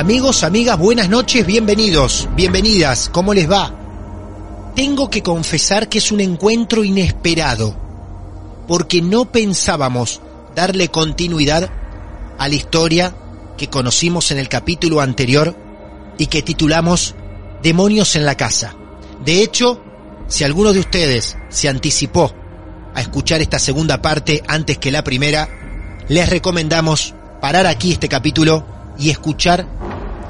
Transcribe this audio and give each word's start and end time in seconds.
Amigos, 0.00 0.44
amigas, 0.44 0.78
buenas 0.78 1.10
noches, 1.10 1.44
bienvenidos, 1.44 2.26
bienvenidas, 2.34 3.10
¿cómo 3.12 3.34
les 3.34 3.50
va? 3.50 3.70
Tengo 4.74 5.10
que 5.10 5.22
confesar 5.22 5.90
que 5.90 5.98
es 5.98 6.10
un 6.10 6.20
encuentro 6.20 6.84
inesperado, 6.84 7.76
porque 8.66 9.02
no 9.02 9.30
pensábamos 9.30 10.22
darle 10.56 10.88
continuidad 10.88 11.68
a 12.38 12.48
la 12.48 12.54
historia 12.54 13.14
que 13.58 13.68
conocimos 13.68 14.30
en 14.30 14.38
el 14.38 14.48
capítulo 14.48 15.02
anterior 15.02 15.54
y 16.16 16.28
que 16.28 16.40
titulamos 16.40 17.14
Demonios 17.62 18.16
en 18.16 18.24
la 18.24 18.36
casa. 18.36 18.74
De 19.22 19.42
hecho, 19.42 19.82
si 20.28 20.44
alguno 20.44 20.72
de 20.72 20.80
ustedes 20.80 21.36
se 21.50 21.68
anticipó 21.68 22.32
a 22.94 23.02
escuchar 23.02 23.42
esta 23.42 23.58
segunda 23.58 24.00
parte 24.00 24.42
antes 24.48 24.78
que 24.78 24.90
la 24.90 25.04
primera, 25.04 25.50
les 26.08 26.26
recomendamos 26.26 27.12
parar 27.42 27.66
aquí 27.66 27.92
este 27.92 28.08
capítulo 28.08 28.64
y 28.98 29.10
escuchar 29.10 29.66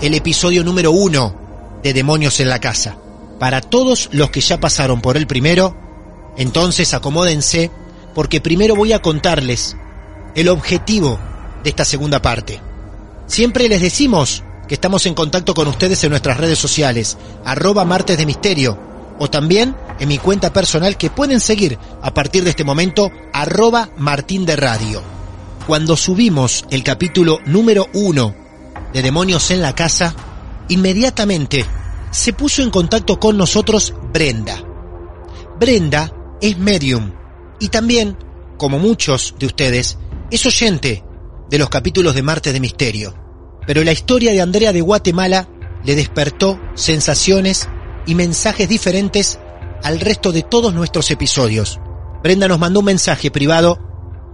el 0.00 0.14
episodio 0.14 0.64
número 0.64 0.92
uno 0.92 1.34
de 1.82 1.92
Demonios 1.92 2.40
en 2.40 2.48
la 2.48 2.58
Casa. 2.58 2.96
Para 3.38 3.60
todos 3.60 4.08
los 4.12 4.30
que 4.30 4.40
ya 4.40 4.58
pasaron 4.58 5.02
por 5.02 5.16
el 5.18 5.26
primero, 5.26 5.76
entonces 6.38 6.94
acomódense 6.94 7.70
porque 8.14 8.40
primero 8.40 8.74
voy 8.74 8.94
a 8.94 9.02
contarles 9.02 9.76
el 10.34 10.48
objetivo 10.48 11.18
de 11.62 11.70
esta 11.70 11.84
segunda 11.84 12.22
parte. 12.22 12.60
Siempre 13.26 13.68
les 13.68 13.82
decimos 13.82 14.42
que 14.68 14.74
estamos 14.74 15.04
en 15.04 15.14
contacto 15.14 15.52
con 15.52 15.68
ustedes 15.68 16.02
en 16.04 16.10
nuestras 16.10 16.38
redes 16.38 16.58
sociales, 16.58 17.18
arroba 17.44 17.84
martes 17.84 18.16
de 18.16 18.26
misterio, 18.26 18.78
o 19.18 19.28
también 19.28 19.76
en 19.98 20.08
mi 20.08 20.16
cuenta 20.16 20.50
personal 20.50 20.96
que 20.96 21.10
pueden 21.10 21.40
seguir 21.40 21.78
a 22.00 22.14
partir 22.14 22.44
de 22.44 22.50
este 22.50 22.64
momento, 22.64 23.10
arroba 23.34 23.90
martín 23.98 24.46
de 24.46 24.56
radio. 24.56 25.02
Cuando 25.66 25.94
subimos 25.94 26.64
el 26.70 26.82
capítulo 26.82 27.38
número 27.44 27.86
uno 27.92 28.39
de 28.92 29.02
Demonios 29.02 29.50
en 29.50 29.62
la 29.62 29.74
Casa, 29.74 30.14
inmediatamente 30.68 31.64
se 32.10 32.32
puso 32.32 32.62
en 32.62 32.70
contacto 32.70 33.20
con 33.20 33.36
nosotros 33.36 33.94
Brenda. 34.12 34.62
Brenda 35.58 36.12
es 36.40 36.58
medium 36.58 37.12
y 37.58 37.68
también, 37.68 38.16
como 38.56 38.78
muchos 38.78 39.34
de 39.38 39.46
ustedes, 39.46 39.98
es 40.30 40.44
oyente 40.46 41.04
de 41.48 41.58
los 41.58 41.68
capítulos 41.68 42.14
de 42.14 42.22
Marte 42.22 42.52
de 42.52 42.60
Misterio. 42.60 43.14
Pero 43.66 43.84
la 43.84 43.92
historia 43.92 44.32
de 44.32 44.40
Andrea 44.40 44.72
de 44.72 44.80
Guatemala 44.80 45.48
le 45.84 45.94
despertó 45.94 46.58
sensaciones 46.74 47.68
y 48.06 48.14
mensajes 48.14 48.68
diferentes 48.68 49.38
al 49.82 50.00
resto 50.00 50.32
de 50.32 50.42
todos 50.42 50.74
nuestros 50.74 51.10
episodios. 51.10 51.78
Brenda 52.22 52.48
nos 52.48 52.58
mandó 52.58 52.80
un 52.80 52.86
mensaje 52.86 53.30
privado 53.30 53.78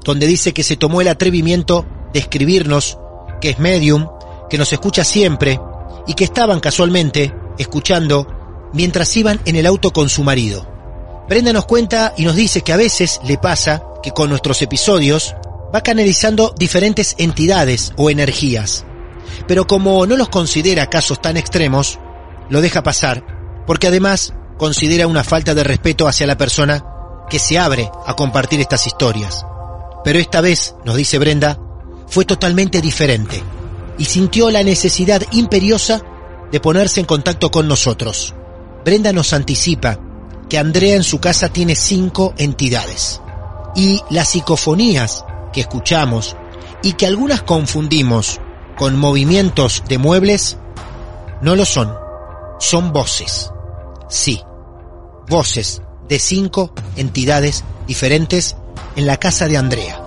donde 0.04 0.26
dice 0.26 0.52
que 0.52 0.62
se 0.62 0.76
tomó 0.76 1.00
el 1.00 1.08
atrevimiento 1.08 1.86
de 2.12 2.20
escribirnos 2.20 2.98
que 3.40 3.50
es 3.50 3.58
medium 3.58 4.06
que 4.48 4.58
nos 4.58 4.72
escucha 4.72 5.04
siempre 5.04 5.60
y 6.06 6.14
que 6.14 6.24
estaban 6.24 6.60
casualmente 6.60 7.34
escuchando 7.58 8.26
mientras 8.72 9.16
iban 9.16 9.40
en 9.44 9.56
el 9.56 9.66
auto 9.66 9.92
con 9.92 10.08
su 10.08 10.22
marido. 10.22 10.66
Brenda 11.28 11.52
nos 11.52 11.66
cuenta 11.66 12.14
y 12.16 12.24
nos 12.24 12.36
dice 12.36 12.62
que 12.62 12.72
a 12.72 12.76
veces 12.76 13.20
le 13.24 13.38
pasa 13.38 13.82
que 14.02 14.12
con 14.12 14.30
nuestros 14.30 14.62
episodios 14.62 15.34
va 15.74 15.82
canalizando 15.82 16.54
diferentes 16.56 17.16
entidades 17.18 17.92
o 17.96 18.10
energías, 18.10 18.84
pero 19.48 19.66
como 19.66 20.06
no 20.06 20.16
los 20.16 20.28
considera 20.28 20.88
casos 20.88 21.20
tan 21.20 21.36
extremos, 21.36 21.98
lo 22.48 22.60
deja 22.60 22.84
pasar, 22.84 23.24
porque 23.66 23.88
además 23.88 24.34
considera 24.56 25.08
una 25.08 25.24
falta 25.24 25.54
de 25.54 25.64
respeto 25.64 26.06
hacia 26.06 26.26
la 26.26 26.38
persona 26.38 26.84
que 27.28 27.40
se 27.40 27.58
abre 27.58 27.90
a 28.06 28.14
compartir 28.14 28.60
estas 28.60 28.86
historias. 28.86 29.44
Pero 30.04 30.20
esta 30.20 30.40
vez, 30.40 30.76
nos 30.84 30.94
dice 30.94 31.18
Brenda, 31.18 31.58
fue 32.06 32.24
totalmente 32.24 32.80
diferente 32.80 33.42
y 33.98 34.04
sintió 34.04 34.50
la 34.50 34.62
necesidad 34.62 35.22
imperiosa 35.32 36.02
de 36.50 36.60
ponerse 36.60 37.00
en 37.00 37.06
contacto 37.06 37.50
con 37.50 37.68
nosotros. 37.68 38.34
Brenda 38.84 39.12
nos 39.12 39.32
anticipa 39.32 39.98
que 40.48 40.58
Andrea 40.58 40.94
en 40.94 41.02
su 41.02 41.18
casa 41.18 41.48
tiene 41.48 41.74
cinco 41.74 42.34
entidades 42.38 43.20
y 43.74 44.00
las 44.10 44.28
psicofonías 44.28 45.24
que 45.52 45.62
escuchamos 45.62 46.36
y 46.82 46.92
que 46.92 47.06
algunas 47.06 47.42
confundimos 47.42 48.40
con 48.78 48.96
movimientos 48.96 49.82
de 49.88 49.98
muebles, 49.98 50.56
no 51.40 51.56
lo 51.56 51.64
son, 51.64 51.92
son 52.60 52.92
voces. 52.92 53.50
Sí, 54.08 54.42
voces 55.28 55.82
de 56.08 56.18
cinco 56.18 56.72
entidades 56.96 57.64
diferentes 57.86 58.56
en 58.94 59.06
la 59.06 59.16
casa 59.16 59.48
de 59.48 59.56
Andrea. 59.56 60.00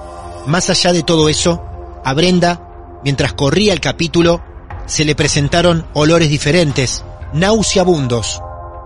Más 0.45 0.69
allá 0.69 0.93
de 0.93 1.03
todo 1.03 1.27
eso, 1.29 1.63
a 2.03 2.13
Brenda 2.13 2.68
Mientras 3.03 3.33
corría 3.33 3.73
el 3.73 3.79
capítulo, 3.79 4.41
se 4.85 5.05
le 5.05 5.15
presentaron 5.15 5.85
olores 5.93 6.29
diferentes, 6.29 7.03
nauseabundos, 7.33 8.41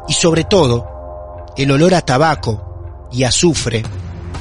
y 0.08 0.14
sobre 0.14 0.44
todo, 0.44 1.46
el 1.56 1.72
olor 1.72 1.94
a 1.94 2.02
tabaco 2.02 3.08
y 3.12 3.24
azufre 3.24 3.84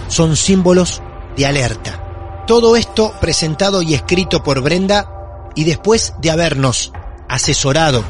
son 0.09 0.37
símbolos 0.37 1.03
de 1.37 1.47
alerta. 1.47 2.45
Todo 2.47 2.77
esto 2.77 3.15
presentado 3.21 3.83
y 3.83 3.95
escrito 3.95 4.43
por 4.43 4.61
Brenda 4.61 5.51
y 5.55 5.65
después 5.65 6.15
de 6.21 6.31
habernos 6.31 6.93
asesorado 7.29 8.03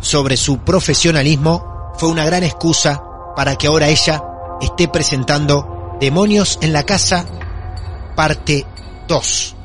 sobre 0.00 0.36
su 0.36 0.58
profesionalismo, 0.58 1.92
fue 1.98 2.08
una 2.08 2.24
gran 2.24 2.44
excusa 2.44 3.02
para 3.36 3.56
que 3.56 3.66
ahora 3.66 3.88
ella 3.88 4.22
esté 4.60 4.88
presentando 4.88 5.96
Demonios 6.00 6.58
en 6.62 6.72
la 6.72 6.84
Casa, 6.84 7.26
parte 8.16 8.66
2. 9.06 9.56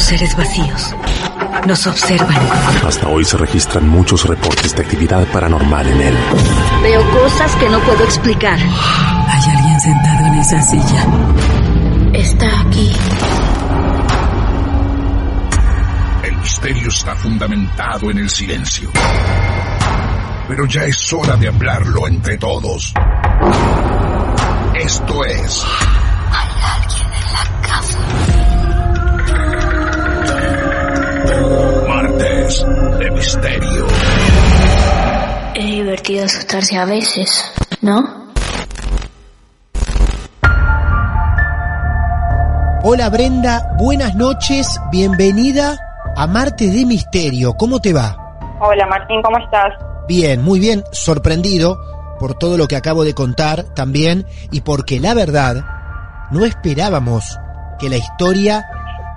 Los 0.00 0.08
seres 0.08 0.34
vacíos 0.34 0.94
nos 1.66 1.86
observan. 1.86 2.38
Hasta 2.86 3.06
hoy 3.06 3.22
se 3.22 3.36
registran 3.36 3.86
muchos 3.86 4.24
reportes 4.24 4.74
de 4.74 4.80
actividad 4.80 5.26
paranormal 5.26 5.86
en 5.86 6.00
él. 6.00 6.14
Veo 6.82 7.02
cosas 7.10 7.54
que 7.56 7.68
no 7.68 7.78
puedo 7.80 8.02
explicar. 8.02 8.58
Hay 8.58 9.56
alguien 9.56 9.78
sentado 9.78 10.26
en 10.26 10.34
esa 10.36 10.62
silla. 10.62 11.06
Está 12.14 12.60
aquí. 12.62 12.90
El 16.22 16.36
misterio 16.38 16.88
está 16.88 17.14
fundamentado 17.14 18.10
en 18.10 18.18
el 18.20 18.30
silencio. 18.30 18.90
Pero 20.48 20.64
ya 20.64 20.84
es 20.84 21.12
hora 21.12 21.36
de 21.36 21.48
hablarlo 21.48 22.08
entre 22.08 22.38
todos. 22.38 22.94
Esto 24.74 25.24
es. 25.26 25.62
De 32.50 33.10
Misterio. 33.12 33.86
Es 35.54 35.64
divertido 35.64 36.24
asustarse 36.24 36.76
a 36.76 36.84
veces, 36.84 37.44
¿no? 37.80 38.32
Hola 42.82 43.08
Brenda, 43.08 43.76
buenas 43.78 44.16
noches, 44.16 44.80
bienvenida 44.90 45.78
a 46.16 46.26
Martes 46.26 46.74
de 46.74 46.86
Misterio. 46.86 47.54
¿Cómo 47.54 47.78
te 47.78 47.92
va? 47.92 48.16
Hola 48.60 48.84
Martín, 48.88 49.22
¿cómo 49.22 49.38
estás? 49.38 49.72
Bien, 50.08 50.42
muy 50.42 50.58
bien, 50.58 50.82
sorprendido 50.90 51.78
por 52.18 52.34
todo 52.34 52.58
lo 52.58 52.66
que 52.66 52.74
acabo 52.74 53.04
de 53.04 53.14
contar 53.14 53.62
también 53.76 54.26
y 54.50 54.62
porque 54.62 54.98
la 54.98 55.14
verdad 55.14 56.26
no 56.32 56.44
esperábamos 56.44 57.38
que 57.78 57.88
la 57.88 57.96
historia 57.96 58.66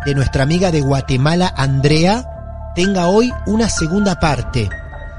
de 0.06 0.14
nuestra 0.14 0.44
amiga 0.44 0.70
de 0.70 0.82
Guatemala, 0.82 1.52
Andrea, 1.58 2.30
tenga 2.76 3.08
hoy 3.08 3.32
una 3.46 3.70
segunda 3.70 4.20
parte. 4.20 4.70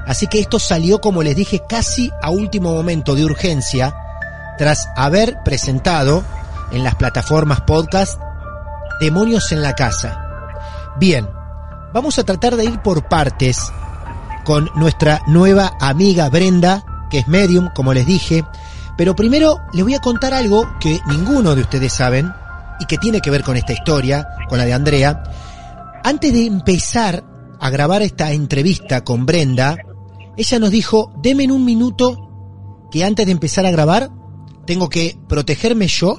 Así 0.05 0.27
que 0.27 0.39
esto 0.39 0.59
salió, 0.59 1.01
como 1.01 1.23
les 1.23 1.35
dije, 1.35 1.63
casi 1.67 2.11
a 2.21 2.29
último 2.29 2.73
momento 2.73 3.15
de 3.15 3.25
urgencia, 3.25 3.95
tras 4.57 4.87
haber 4.95 5.37
presentado 5.43 6.23
en 6.71 6.83
las 6.83 6.95
plataformas 6.95 7.61
podcast 7.61 8.19
Demonios 8.99 9.51
en 9.51 9.61
la 9.61 9.73
Casa. 9.73 10.21
Bien, 10.97 11.27
vamos 11.93 12.19
a 12.19 12.23
tratar 12.23 12.55
de 12.55 12.65
ir 12.65 12.81
por 12.81 13.07
partes 13.07 13.57
con 14.43 14.69
nuestra 14.75 15.21
nueva 15.27 15.73
amiga 15.81 16.29
Brenda, 16.29 16.83
que 17.09 17.19
es 17.19 17.27
medium, 17.27 17.69
como 17.73 17.93
les 17.93 18.05
dije, 18.05 18.45
pero 18.95 19.15
primero 19.15 19.59
les 19.73 19.83
voy 19.83 19.95
a 19.95 19.99
contar 19.99 20.33
algo 20.33 20.69
que 20.79 20.99
ninguno 21.07 21.55
de 21.55 21.61
ustedes 21.61 21.93
saben 21.93 22.31
y 22.79 22.85
que 22.85 22.97
tiene 22.97 23.21
que 23.21 23.31
ver 23.31 23.43
con 23.43 23.57
esta 23.57 23.73
historia, 23.73 24.27
con 24.47 24.57
la 24.57 24.65
de 24.65 24.73
Andrea. 24.73 25.23
Antes 26.03 26.31
de 26.31 26.45
empezar 26.45 27.23
a 27.59 27.69
grabar 27.69 28.01
esta 28.01 28.31
entrevista 28.31 29.03
con 29.03 29.25
Brenda, 29.25 29.77
ella 30.37 30.59
nos 30.59 30.71
dijo, 30.71 31.11
deme 31.21 31.51
un 31.51 31.65
minuto 31.65 32.87
que 32.91 33.03
antes 33.03 33.25
de 33.25 33.31
empezar 33.31 33.65
a 33.65 33.71
grabar 33.71 34.09
tengo 34.65 34.89
que 34.89 35.15
protegerme 35.27 35.87
yo 35.87 36.17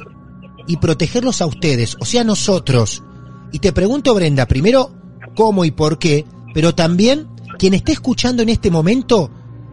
y 0.67 0.79
protegerlos 0.79 1.43
a 1.43 1.47
ustedes, 1.47 1.97
o 2.00 2.05
sea, 2.05 2.25
nosotros. 2.25 3.03
Y 3.53 3.59
te 3.59 3.73
pregunto, 3.73 4.15
Brenda, 4.15 4.47
primero, 4.47 4.91
cómo 5.35 5.65
y 5.65 5.71
por 5.71 5.99
qué, 5.99 6.25
pero 6.55 6.75
también, 6.75 7.29
quien 7.59 7.75
esté 7.75 7.93
escuchando 7.93 8.43
en 8.43 8.49
este 8.49 8.71
momento, 8.71 9.31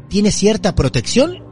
¿tiene 0.09 0.31
cierta 0.31 0.75
protección? 0.75 1.43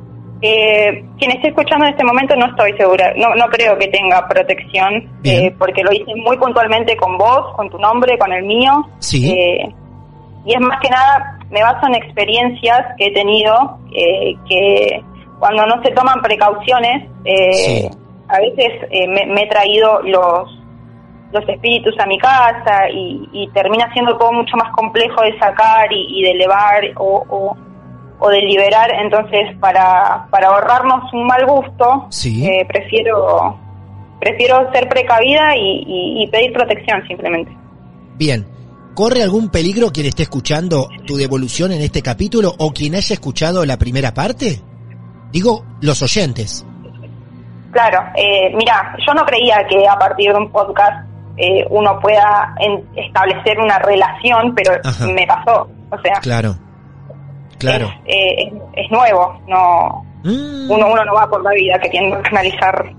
Eh, 0.43 1.05
quien 1.19 1.31
esté 1.31 1.49
escuchando 1.49 1.85
en 1.85 1.91
este 1.91 2.03
momento 2.03 2.35
no 2.35 2.47
estoy 2.47 2.75
segura, 2.75 3.13
no, 3.15 3.35
no 3.35 3.45
creo 3.49 3.77
que 3.77 3.87
tenga 3.89 4.27
protección, 4.27 5.07
eh, 5.23 5.53
porque 5.57 5.83
lo 5.83 5.93
hice 5.93 6.15
muy 6.15 6.35
puntualmente 6.37 6.97
con 6.97 7.15
vos, 7.17 7.55
con 7.55 7.69
tu 7.69 7.77
nombre, 7.77 8.17
con 8.17 8.33
el 8.33 8.43
mío. 8.43 8.71
Sí. 8.99 9.29
Eh, 9.29 9.71
y 10.45 10.53
es 10.53 10.59
más 10.59 10.79
que 10.79 10.89
nada, 10.89 11.39
me 11.49 11.61
baso 11.61 11.87
en 11.87 11.95
experiencias 11.95 12.85
que 12.97 13.07
he 13.07 13.13
tenido, 13.13 13.77
eh, 13.93 14.35
que 14.47 15.03
cuando 15.39 15.65
no 15.65 15.81
se 15.83 15.91
toman 15.91 16.21
precauciones, 16.21 17.09
eh, 17.25 17.89
a 18.27 18.39
veces 18.39 18.87
eh, 18.89 19.07
me, 19.07 19.43
he 19.43 19.47
traído 19.47 20.01
los, 20.03 20.49
los 21.31 21.49
espíritus 21.49 21.99
a 21.99 22.05
mi 22.05 22.17
casa 22.17 22.89
y, 22.91 23.49
termina 23.53 23.91
siendo 23.93 24.17
todo 24.17 24.31
mucho 24.31 24.55
más 24.57 24.71
complejo 24.73 25.21
de 25.23 25.37
sacar 25.37 25.91
y, 25.91 26.23
de 26.23 26.31
elevar 26.31 26.83
o, 26.95 27.55
o, 28.19 28.29
de 28.29 28.41
liberar. 28.41 28.91
Entonces, 29.01 29.55
para, 29.59 30.27
para 30.29 30.47
ahorrarnos 30.47 31.11
un 31.13 31.27
mal 31.27 31.45
gusto, 31.45 32.07
eh, 32.25 32.65
prefiero 32.67 33.59
prefiero 34.19 34.71
ser 34.71 34.87
precavida 34.87 35.55
y, 35.57 36.21
y 36.21 36.27
pedir 36.27 36.53
protección 36.53 37.05
simplemente. 37.07 37.51
Bien. 38.17 38.45
¿Corre 38.93 39.23
algún 39.23 39.49
peligro 39.49 39.91
quien 39.91 40.07
esté 40.07 40.23
escuchando 40.23 40.89
tu 41.07 41.15
devolución 41.15 41.71
en 41.71 41.81
este 41.81 42.01
capítulo 42.01 42.53
o 42.57 42.71
quien 42.71 42.95
haya 42.95 43.13
escuchado 43.13 43.65
la 43.65 43.77
primera 43.77 44.13
parte? 44.13 44.61
Digo, 45.31 45.65
los 45.79 46.01
oyentes. 46.01 46.65
Claro, 47.71 48.03
eh, 48.15 48.53
mira, 48.53 48.95
yo 49.07 49.13
no 49.13 49.25
creía 49.25 49.65
que 49.69 49.87
a 49.87 49.97
partir 49.97 50.31
de 50.31 50.37
un 50.37 50.51
podcast 50.51 51.07
eh, 51.37 51.65
uno 51.69 51.97
pueda 52.01 52.53
establecer 52.95 53.57
una 53.59 53.79
relación, 53.79 54.53
pero 54.53 54.73
me 55.13 55.25
pasó. 55.25 55.69
O 55.89 55.97
sea, 56.01 56.19
claro, 56.21 56.55
claro. 57.57 57.87
Es, 58.05 58.15
eh, 58.15 58.53
es, 58.73 58.91
nuevo, 58.91 59.41
no. 59.47 60.05
Mm. 60.23 60.69
Uno, 60.69 60.91
uno 60.91 61.05
no 61.05 61.13
va 61.13 61.29
por 61.29 61.41
la 61.41 61.51
vida 61.51 61.79
queriendo 61.79 62.17
analizar 62.17 62.93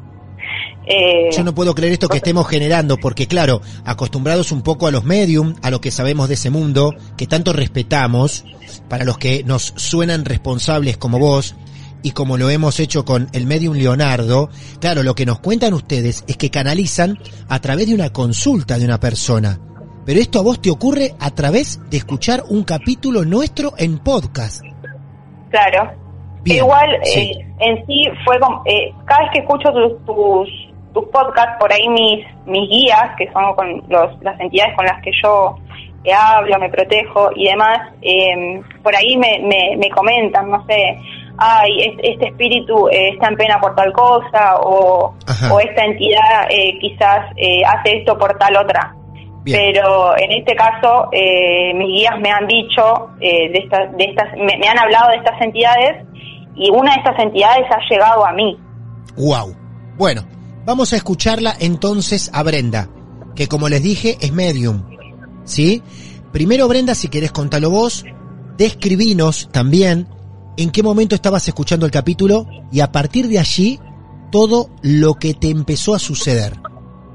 eh, 0.86 1.30
Yo 1.36 1.44
no 1.44 1.54
puedo 1.54 1.74
creer 1.74 1.92
esto 1.92 2.08
que 2.08 2.18
estemos 2.18 2.48
generando, 2.48 2.96
porque 2.96 3.26
claro, 3.26 3.60
acostumbrados 3.84 4.52
un 4.52 4.62
poco 4.62 4.86
a 4.86 4.90
los 4.90 5.04
medium, 5.04 5.54
a 5.62 5.70
lo 5.70 5.80
que 5.80 5.90
sabemos 5.90 6.28
de 6.28 6.34
ese 6.34 6.50
mundo, 6.50 6.94
que 7.16 7.26
tanto 7.26 7.52
respetamos, 7.52 8.44
para 8.88 9.04
los 9.04 9.18
que 9.18 9.44
nos 9.44 9.74
suenan 9.76 10.24
responsables 10.24 10.96
como 10.96 11.18
vos, 11.18 11.54
y 12.02 12.10
como 12.12 12.36
lo 12.36 12.50
hemos 12.50 12.80
hecho 12.80 13.04
con 13.04 13.28
el 13.32 13.46
medium 13.46 13.76
Leonardo, 13.76 14.50
claro, 14.80 15.02
lo 15.02 15.14
que 15.14 15.26
nos 15.26 15.38
cuentan 15.38 15.72
ustedes 15.72 16.24
es 16.26 16.36
que 16.36 16.50
canalizan 16.50 17.18
a 17.48 17.60
través 17.60 17.86
de 17.86 17.94
una 17.94 18.10
consulta 18.10 18.78
de 18.78 18.84
una 18.84 18.98
persona. 18.98 19.60
Pero 20.04 20.18
esto 20.18 20.40
a 20.40 20.42
vos 20.42 20.60
te 20.60 20.70
ocurre 20.70 21.14
a 21.20 21.30
través 21.30 21.80
de 21.88 21.98
escuchar 21.98 22.42
un 22.48 22.64
capítulo 22.64 23.24
nuestro 23.24 23.74
en 23.78 23.98
podcast. 23.98 24.62
Claro. 25.50 25.92
Igual, 26.44 26.90
eh, 27.14 27.32
en 27.60 27.86
sí 27.86 28.04
fue 28.24 28.40
como, 28.40 28.62
eh, 28.66 28.92
cada 29.04 29.20
vez 29.20 29.30
que 29.32 29.38
escucho 29.40 29.68
tus, 29.70 30.04
tus, 30.04 30.71
tus 30.92 31.04
podcasts, 31.06 31.56
por 31.58 31.72
ahí 31.72 31.88
mis, 31.88 32.26
mis 32.46 32.68
guías, 32.68 33.10
que 33.16 33.30
son 33.32 33.54
con 33.54 33.82
los, 33.88 34.20
las 34.22 34.38
entidades 34.40 34.74
con 34.76 34.86
las 34.86 35.02
que 35.02 35.10
yo 35.22 35.56
hablo, 36.14 36.58
me 36.58 36.68
protejo 36.68 37.30
y 37.36 37.46
demás, 37.46 37.92
eh, 38.02 38.60
por 38.82 38.94
ahí 38.94 39.16
me, 39.16 39.38
me, 39.40 39.76
me 39.76 39.88
comentan, 39.90 40.50
no 40.50 40.64
sé, 40.66 40.98
ay, 41.38 41.96
este, 42.02 42.28
espíritu 42.28 42.88
eh, 42.88 43.10
está 43.10 43.28
en 43.28 43.36
pena 43.36 43.60
por 43.60 43.74
tal 43.74 43.92
cosa 43.92 44.56
o, 44.60 45.14
o 45.50 45.60
esta 45.60 45.84
entidad 45.84 46.46
eh, 46.50 46.78
quizás 46.80 47.30
eh, 47.36 47.62
hace 47.64 47.98
esto 47.98 48.16
por 48.18 48.36
tal 48.38 48.56
otra. 48.56 48.94
Pero 49.44 50.16
en 50.16 50.30
este 50.30 50.54
caso, 50.54 51.10
mis 51.10 51.88
guías 51.88 52.16
me 52.20 52.30
han 52.30 52.46
dicho, 52.46 53.10
de, 53.18 53.50
estas, 53.52 53.90
de 53.96 54.04
estas, 54.04 54.32
me, 54.36 54.68
han 54.68 54.78
hablado 54.78 55.10
de 55.10 55.16
estas 55.16 55.40
entidades 55.40 56.06
y 56.54 56.70
una 56.70 56.92
de 56.92 56.98
estas 56.98 57.18
entidades 57.18 57.66
ha 57.68 57.80
llegado 57.90 58.24
a 58.24 58.30
mí. 58.30 58.56
Wow. 59.16 59.52
Bueno, 59.96 60.22
vamos 60.64 60.92
a 60.92 60.96
escucharla 60.96 61.54
entonces 61.58 62.30
a 62.32 62.42
Brenda, 62.42 62.88
que 63.34 63.48
como 63.48 63.68
les 63.68 63.82
dije 63.82 64.18
es 64.20 64.32
medium. 64.32 64.84
¿Sí? 65.44 65.82
Primero 66.32 66.68
Brenda, 66.68 66.94
si 66.94 67.08
querés 67.08 67.32
contarlo 67.32 67.70
vos, 67.70 68.04
describinos 68.56 69.48
también 69.50 70.06
en 70.56 70.70
qué 70.70 70.82
momento 70.82 71.14
estabas 71.14 71.46
escuchando 71.48 71.86
el 71.86 71.92
capítulo 71.92 72.46
y 72.70 72.80
a 72.80 72.92
partir 72.92 73.28
de 73.28 73.38
allí 73.38 73.80
todo 74.30 74.70
lo 74.82 75.14
que 75.14 75.34
te 75.34 75.50
empezó 75.50 75.94
a 75.94 75.98
suceder. 75.98 76.54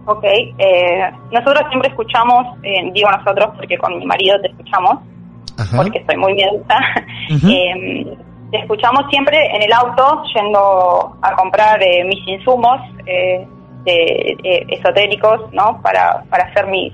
Ok, 0.05 0.23
eh, 0.23 1.11
nosotros 1.31 1.63
siempre 1.69 1.89
escuchamos, 1.89 2.45
eh, 2.63 2.89
digo 2.94 3.09
nosotros 3.11 3.49
porque 3.57 3.77
con 3.77 3.97
mi 3.97 4.05
marido 4.05 4.39
te 4.41 4.47
escuchamos, 4.49 4.99
porque 5.75 5.99
estoy 5.99 6.17
muy 6.17 6.33
miedosa, 6.33 6.79
eh, 7.49 8.17
te 8.51 8.57
escuchamos 8.57 9.03
siempre 9.09 9.38
en 9.55 9.63
el 9.63 9.73
auto 9.73 10.23
yendo 10.33 11.17
a 11.21 11.35
comprar 11.35 11.79
mis 12.05 12.27
insumos 12.27 12.79
esotéricos, 13.85 15.51
¿no? 15.53 15.81
Para, 15.81 16.23
para 16.30 16.45
hacer 16.45 16.68
mis, 16.68 16.94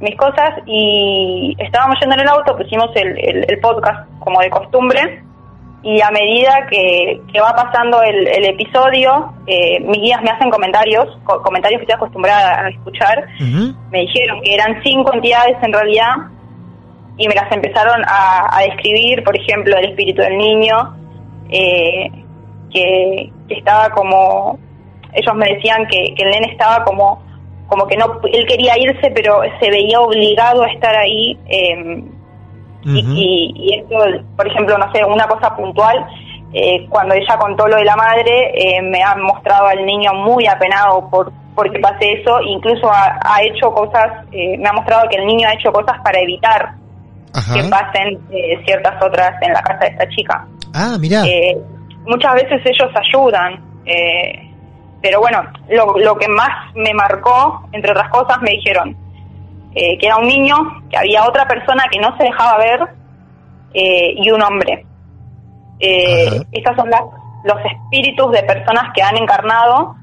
mis 0.00 0.16
cosas 0.16 0.50
y 0.66 1.56
estábamos 1.58 1.96
yendo 2.00 2.14
en 2.16 2.20
el 2.22 2.28
auto, 2.28 2.56
pusimos 2.56 2.90
el, 2.94 3.44
el 3.48 3.60
podcast 3.60 4.08
como 4.20 4.40
de 4.40 4.50
costumbre 4.50 5.22
y 5.82 6.00
a 6.02 6.10
medida 6.10 6.66
que, 6.68 7.20
va 7.40 7.54
pasando 7.54 8.02
el, 8.02 8.44
episodio, 8.44 9.32
eh, 9.46 9.80
mis 9.80 10.00
guías 10.00 10.20
me 10.22 10.30
hacen 10.30 10.50
comentarios, 10.50 11.06
comentarios 11.24 11.78
que 11.78 11.84
estoy 11.84 11.96
acostumbrada 11.96 12.66
a 12.66 12.68
escuchar. 12.68 13.26
Me 13.90 14.00
dijeron 14.00 14.42
que 14.42 14.54
eran 14.54 14.82
cinco 14.82 15.14
entidades 15.14 15.56
en 15.62 15.72
realidad 15.72 16.16
y 17.20 17.28
me 17.28 17.34
las 17.34 17.52
empezaron 17.52 18.02
a, 18.06 18.62
describir, 18.62 19.22
por 19.22 19.36
ejemplo, 19.36 19.76
el 19.76 19.90
espíritu 19.90 20.22
del 20.22 20.38
niño, 20.38 20.96
eh, 21.50 22.10
que, 22.72 23.30
estaba 23.50 23.90
como, 23.90 24.58
ellos 25.12 25.34
me 25.34 25.54
decían 25.54 25.86
que, 25.86 26.14
que 26.14 26.22
el 26.22 26.30
nene 26.30 26.52
estaba 26.52 26.82
como, 26.82 27.22
como 27.66 27.86
que 27.86 27.98
no, 27.98 28.06
él 28.32 28.46
quería 28.46 28.78
irse, 28.78 29.10
pero 29.14 29.42
se 29.60 29.70
veía 29.70 30.00
obligado 30.00 30.62
a 30.62 30.68
estar 30.68 30.96
ahí. 30.96 31.38
Eh, 31.46 32.04
y, 32.84 33.52
y, 33.54 33.74
esto, 33.78 33.96
por 34.34 34.48
ejemplo, 34.48 34.78
no 34.78 34.90
sé, 34.90 35.04
una 35.04 35.26
cosa 35.26 35.54
puntual, 35.54 36.06
eh, 36.54 36.86
cuando 36.88 37.14
ella 37.14 37.36
contó 37.38 37.68
lo 37.68 37.76
de 37.76 37.84
la 37.84 37.96
madre, 37.96 38.50
eh, 38.54 38.80
me 38.80 39.02
ha 39.02 39.14
mostrado 39.14 39.66
al 39.66 39.84
niño 39.84 40.14
muy 40.14 40.46
apenado 40.46 41.08
por 41.10 41.32
porque 41.54 41.78
pase 41.78 42.12
eso, 42.12 42.40
incluso 42.40 42.90
ha, 42.90 43.42
hecho 43.42 43.70
cosas, 43.74 44.24
eh, 44.32 44.56
me 44.56 44.66
ha 44.66 44.72
mostrado 44.72 45.06
que 45.10 45.16
el 45.16 45.26
niño 45.26 45.46
ha 45.46 45.52
hecho 45.52 45.70
cosas 45.70 45.98
para 46.02 46.18
evitar 46.20 46.74
que 47.32 47.68
pasen 47.68 48.18
ciertas 48.64 49.02
otras 49.02 49.32
en 49.42 49.52
la 49.52 49.62
casa 49.62 49.80
de 49.80 49.86
esta 49.88 50.08
chica. 50.08 50.46
Ah, 50.74 50.96
mira. 51.00 51.22
muchas 52.04 52.34
veces 52.34 52.60
ellos 52.64 52.90
ayudan, 52.94 53.62
pero 55.02 55.20
bueno, 55.20 55.42
lo, 55.68 55.96
lo 55.98 56.16
que 56.16 56.28
más 56.28 56.74
me 56.74 56.92
marcó, 56.94 57.68
entre 57.72 57.92
otras 57.92 58.08
cosas, 58.10 58.40
me 58.42 58.50
dijeron, 58.50 58.96
eh, 59.74 59.96
que 59.98 60.06
era 60.06 60.16
un 60.16 60.26
niño, 60.26 60.56
que 60.90 60.98
había 60.98 61.24
otra 61.24 61.46
persona 61.46 61.84
que 61.90 62.00
no 62.00 62.16
se 62.16 62.24
dejaba 62.24 62.58
ver 62.58 62.80
eh, 63.72 64.14
y 64.16 64.30
un 64.30 64.42
hombre. 64.42 64.84
Eh, 65.78 66.42
estos 66.52 66.76
son 66.76 66.90
las, 66.90 67.02
los 67.44 67.56
espíritus 67.64 68.32
de 68.32 68.42
personas 68.42 68.92
que 68.94 69.02
han 69.02 69.16
encarnado, 69.16 69.94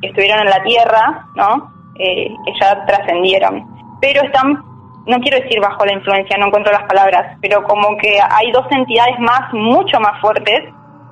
que 0.00 0.08
estuvieron 0.08 0.40
en 0.40 0.50
la 0.50 0.62
tierra, 0.62 1.26
¿no? 1.34 1.72
Eh, 1.98 2.28
que 2.44 2.52
ya 2.60 2.84
trascendieron. 2.86 3.66
Pero 4.00 4.22
están, 4.22 4.62
no 5.06 5.18
quiero 5.20 5.38
decir 5.42 5.60
bajo 5.60 5.84
la 5.84 5.94
influencia, 5.94 6.36
no 6.38 6.46
encuentro 6.46 6.72
las 6.72 6.84
palabras, 6.84 7.36
pero 7.40 7.62
como 7.64 7.96
que 7.98 8.18
hay 8.20 8.50
dos 8.52 8.66
entidades 8.70 9.18
más, 9.20 9.52
mucho 9.52 9.98
más 10.00 10.20
fuertes, 10.20 10.60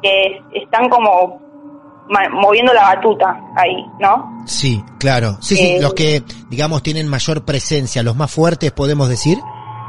que 0.02 0.40
están 0.54 0.88
como 0.88 1.40
moviendo 2.32 2.72
la 2.72 2.94
batuta 2.94 3.38
ahí, 3.56 3.84
¿no? 3.98 4.42
Sí, 4.46 4.82
claro. 4.98 5.32
Sí, 5.40 5.56
sí, 5.56 5.76
Eh, 5.76 5.78
los 5.82 5.92
que, 5.94 6.22
digamos, 6.48 6.82
tienen 6.82 7.08
mayor 7.08 7.44
presencia, 7.44 8.02
los 8.02 8.16
más 8.16 8.32
fuertes, 8.32 8.72
podemos 8.72 9.08
decir. 9.08 9.38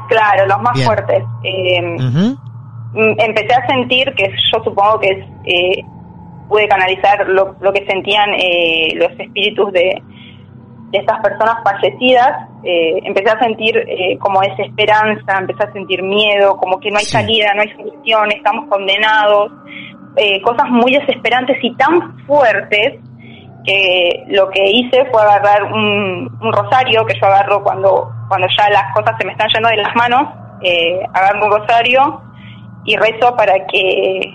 Claro, 0.08 0.46
los 0.46 0.60
más 0.60 0.74
Bien. 0.74 0.86
fuertes. 0.86 1.24
Eh, 1.44 1.80
mm, 1.82 2.36
empecé 3.20 3.54
a 3.54 3.66
sentir 3.68 4.12
que 4.14 4.28
yo 4.52 4.62
supongo 4.62 4.98
que 5.00 5.08
es, 5.08 5.26
eh, 5.44 5.84
pude 6.48 6.68
canalizar 6.68 7.26
lo, 7.28 7.54
lo 7.60 7.72
que 7.72 7.86
sentían 7.86 8.28
eh, 8.34 8.92
los 8.96 9.12
espíritus 9.18 9.72
de, 9.72 10.02
de 10.90 10.98
estas 10.98 11.20
personas 11.20 11.56
fallecidas. 11.64 12.48
Eh, 12.62 13.00
empecé 13.04 13.30
a 13.30 13.38
sentir 13.40 13.76
eh, 13.78 14.18
como 14.18 14.40
desesperanza, 14.40 15.38
empecé 15.38 15.64
a 15.64 15.72
sentir 15.72 16.02
miedo, 16.02 16.56
como 16.56 16.78
que 16.78 16.90
no 16.90 16.98
hay 16.98 17.04
Sí. 17.04 17.12
salida, 17.12 17.54
no 17.54 17.62
hay 17.62 17.70
solución, 17.70 18.30
estamos 18.32 18.68
condenados. 18.68 19.52
Eh, 20.16 20.42
cosas 20.42 20.68
muy 20.68 20.92
desesperantes 20.92 21.56
y 21.62 21.74
tan 21.76 22.18
fuertes 22.26 22.98
que 23.64 24.24
lo 24.28 24.48
que 24.50 24.62
hice 24.70 25.04
fue 25.10 25.22
agarrar 25.22 25.64
un, 25.64 26.28
un 26.40 26.52
rosario 26.52 27.04
que 27.06 27.14
yo 27.18 27.26
agarro 27.26 27.62
cuando, 27.62 28.10
cuando 28.28 28.46
ya 28.58 28.68
las 28.70 28.92
cosas 28.94 29.14
se 29.18 29.24
me 29.26 29.32
están 29.32 29.48
yendo 29.54 29.68
de 29.68 29.76
las 29.76 29.94
manos, 29.94 30.22
eh, 30.62 31.00
agarro 31.14 31.44
un 31.46 31.52
rosario 31.52 32.22
y 32.84 32.96
rezo 32.96 33.36
para 33.36 33.54
que 33.66 34.34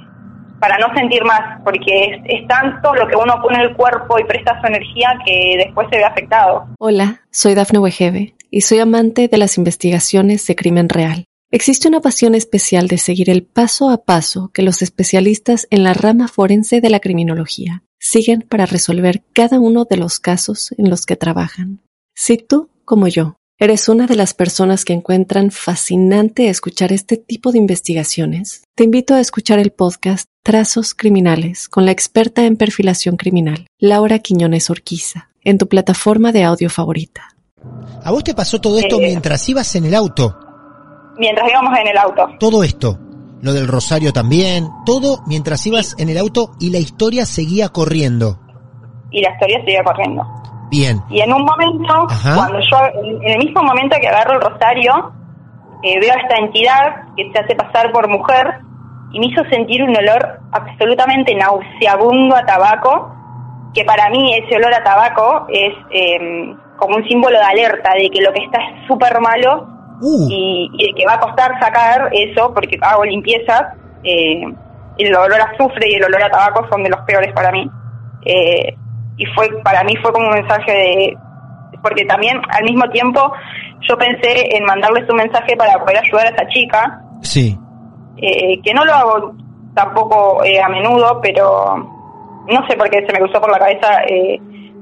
para 0.65 0.79
no 0.79 0.91
sentir 0.95 1.23
más, 1.23 1.61
porque 1.63 2.21
es, 2.25 2.47
tanto 2.47 2.95
lo 2.95 3.07
que 3.07 3.15
uno 3.15 3.35
pone 3.39 3.57
en 3.57 3.69
el 3.69 3.75
cuerpo 3.75 4.17
y 4.17 4.23
presta 4.23 4.59
su 4.59 4.65
energía 4.65 5.09
que 5.23 5.57
después 5.63 5.87
se 5.91 5.97
ve 5.97 6.03
afectado. 6.03 6.65
Hola, 6.79 7.21
soy 7.29 7.53
Dafne 7.53 7.77
Wegebe 7.77 8.33
y 8.49 8.61
soy 8.61 8.79
amante 8.79 9.27
de 9.27 9.37
las 9.37 9.59
investigaciones 9.59 10.47
de 10.47 10.55
crimen 10.55 10.89
real. 10.89 11.25
Existe 11.51 11.87
una 11.87 12.01
pasión 12.01 12.33
especial 12.33 12.87
de 12.87 12.97
seguir 12.97 13.29
el 13.29 13.43
paso 13.43 13.91
a 13.91 14.05
paso 14.05 14.49
que 14.55 14.63
los 14.63 14.81
especialistas 14.81 15.67
en 15.69 15.83
la 15.83 15.93
rama 15.93 16.27
forense 16.27 16.81
de 16.81 16.89
la 16.89 16.99
criminología 16.99 17.83
siguen 17.99 18.41
para 18.41 18.65
resolver 18.65 19.23
cada 19.33 19.59
uno 19.59 19.85
de 19.85 19.97
los 19.97 20.19
casos 20.19 20.73
en 20.79 20.89
los 20.89 21.05
que 21.05 21.15
trabajan. 21.15 21.81
Si 22.15 22.37
tú, 22.37 22.71
como 22.85 23.07
yo, 23.07 23.35
eres 23.59 23.87
una 23.87 24.07
de 24.07 24.15
las 24.15 24.33
personas 24.33 24.83
que 24.83 24.93
encuentran 24.93 25.51
fascinante 25.51 26.49
escuchar 26.49 26.91
este 26.91 27.17
tipo 27.17 27.51
de 27.51 27.59
investigaciones, 27.59 28.63
te 28.75 28.83
invito 28.83 29.13
a 29.13 29.19
escuchar 29.19 29.59
el 29.59 29.71
podcast 29.71 30.25
Trazos 30.49 30.93
Criminales 30.93 31.67
con 31.67 31.85
la 31.85 31.91
experta 31.91 32.45
en 32.45 32.55
perfilación 32.55 33.17
criminal, 33.17 33.65
Laura 33.79 34.19
Quiñones 34.19 34.69
Orquiza, 34.69 35.29
en 35.43 35.57
tu 35.57 35.67
plataforma 35.67 36.31
de 36.31 36.43
audio 36.43 36.69
favorita. 36.69 37.29
¿A 38.03 38.11
vos 38.11 38.23
te 38.23 38.35
pasó 38.35 38.61
todo 38.61 38.77
esto 38.77 38.97
Eh. 39.01 39.07
mientras 39.07 39.49
ibas 39.49 39.75
en 39.75 39.85
el 39.85 39.95
auto? 39.95 40.37
Mientras 41.17 41.49
íbamos 41.49 41.75
en 41.79 41.87
el 41.87 41.97
auto. 41.97 42.27
Todo 42.39 42.63
esto. 42.63 42.99
Lo 43.41 43.53
del 43.53 43.67
rosario 43.67 44.13
también. 44.13 44.67
Todo 44.85 45.23
mientras 45.25 45.65
ibas 45.65 45.95
en 45.97 46.09
el 46.09 46.17
auto 46.19 46.51
y 46.59 46.69
la 46.69 46.77
historia 46.77 47.25
seguía 47.25 47.69
corriendo. 47.69 48.39
y 49.09 49.21
la 49.21 49.31
historia 49.31 49.57
seguía 49.65 49.83
corriendo. 49.83 50.23
Bien. 50.69 51.01
Y 51.09 51.21
en 51.21 51.33
un 51.33 51.43
momento, 51.43 51.93
Ajá. 52.09 52.35
cuando 52.35 52.59
yo, 52.59 52.77
en 53.03 53.15
en 53.23 53.31
el 53.31 53.37
mismo 53.47 53.63
momento 53.63 53.95
que 53.99 54.07
agarro 54.09 54.33
el 54.35 54.41
rosario, 54.41 54.91
eh, 55.81 55.99
veo 56.01 56.13
a 56.13 56.17
esta 56.21 56.35
entidad 56.37 57.15
que 57.15 57.31
se 57.31 57.39
hace 57.39 57.55
pasar 57.55 57.91
por 57.93 58.07
mujer 58.09 58.59
y 59.15 59.19
me 59.21 59.27
hizo 59.27 59.45
sentir 59.45 59.81
un 59.81 59.95
olor 59.95 60.41
absolutamente 60.51 61.33
nauseabundo 61.35 62.35
a 62.35 62.45
tabaco, 62.45 63.15
que 63.73 63.85
para 63.85 64.09
mí 64.09 64.35
ese 64.35 64.57
olor 64.57 64.73
a 64.73 64.83
tabaco 64.83 65.45
es 65.47 65.73
eh, 65.89 66.53
como 66.75 66.97
un 66.97 67.07
símbolo 67.07 67.37
de 67.37 67.45
alerta, 67.45 67.93
de 67.93 68.09
que 68.09 68.21
lo 68.21 68.33
que 68.33 68.43
está 68.43 68.59
es 68.59 68.87
súper 68.87 69.21
malo 69.21 69.69
Uh, 70.01 70.27
y, 70.29 70.69
y 70.73 70.87
de 70.87 70.93
que 70.93 71.05
va 71.05 71.13
a 71.13 71.19
costar 71.21 71.57
sacar 71.61 72.09
eso 72.11 72.53
porque 72.53 72.77
hago 72.81 73.05
limpiezas. 73.05 73.63
Eh, 74.03 74.43
el 74.97 75.15
olor 75.15 75.39
a 75.39 75.45
azufre 75.45 75.89
y 75.89 75.93
el 75.93 76.03
olor 76.03 76.21
a 76.21 76.29
tabaco 76.29 76.67
son 76.69 76.83
de 76.83 76.89
los 76.89 76.99
peores 77.07 77.31
para 77.31 77.49
mí. 77.53 77.65
Eh, 78.25 78.75
y 79.15 79.25
fue 79.27 79.47
para 79.63 79.85
mí 79.85 79.95
fue 80.01 80.11
como 80.11 80.27
un 80.27 80.33
mensaje 80.33 80.69
de 80.69 81.17
porque 81.81 82.03
también 82.03 82.41
al 82.49 82.65
mismo 82.65 82.89
tiempo 82.89 83.31
yo 83.87 83.97
pensé 83.97 84.57
en 84.57 84.65
mandarles 84.65 85.09
un 85.09 85.15
mensaje 85.15 85.55
para 85.55 85.79
poder 85.79 85.99
ayudar 85.99 86.27
a 86.27 86.29
esa 86.31 86.47
chica 86.47 87.01
sí. 87.21 87.57
Eh, 88.17 88.61
que 88.61 88.73
no 88.73 88.85
lo 88.85 88.93
hago 88.93 89.33
tampoco 89.73 90.43
eh, 90.43 90.61
a 90.61 90.69
menudo 90.69 91.19
pero 91.21 91.75
no 92.47 92.67
sé 92.67 92.75
por 92.77 92.89
qué 92.89 93.05
se 93.05 93.13
me 93.13 93.19
cruzó 93.19 93.41
por 93.41 93.51
la 93.51 93.59
cabeza 93.59 94.03
eh, 94.07 94.39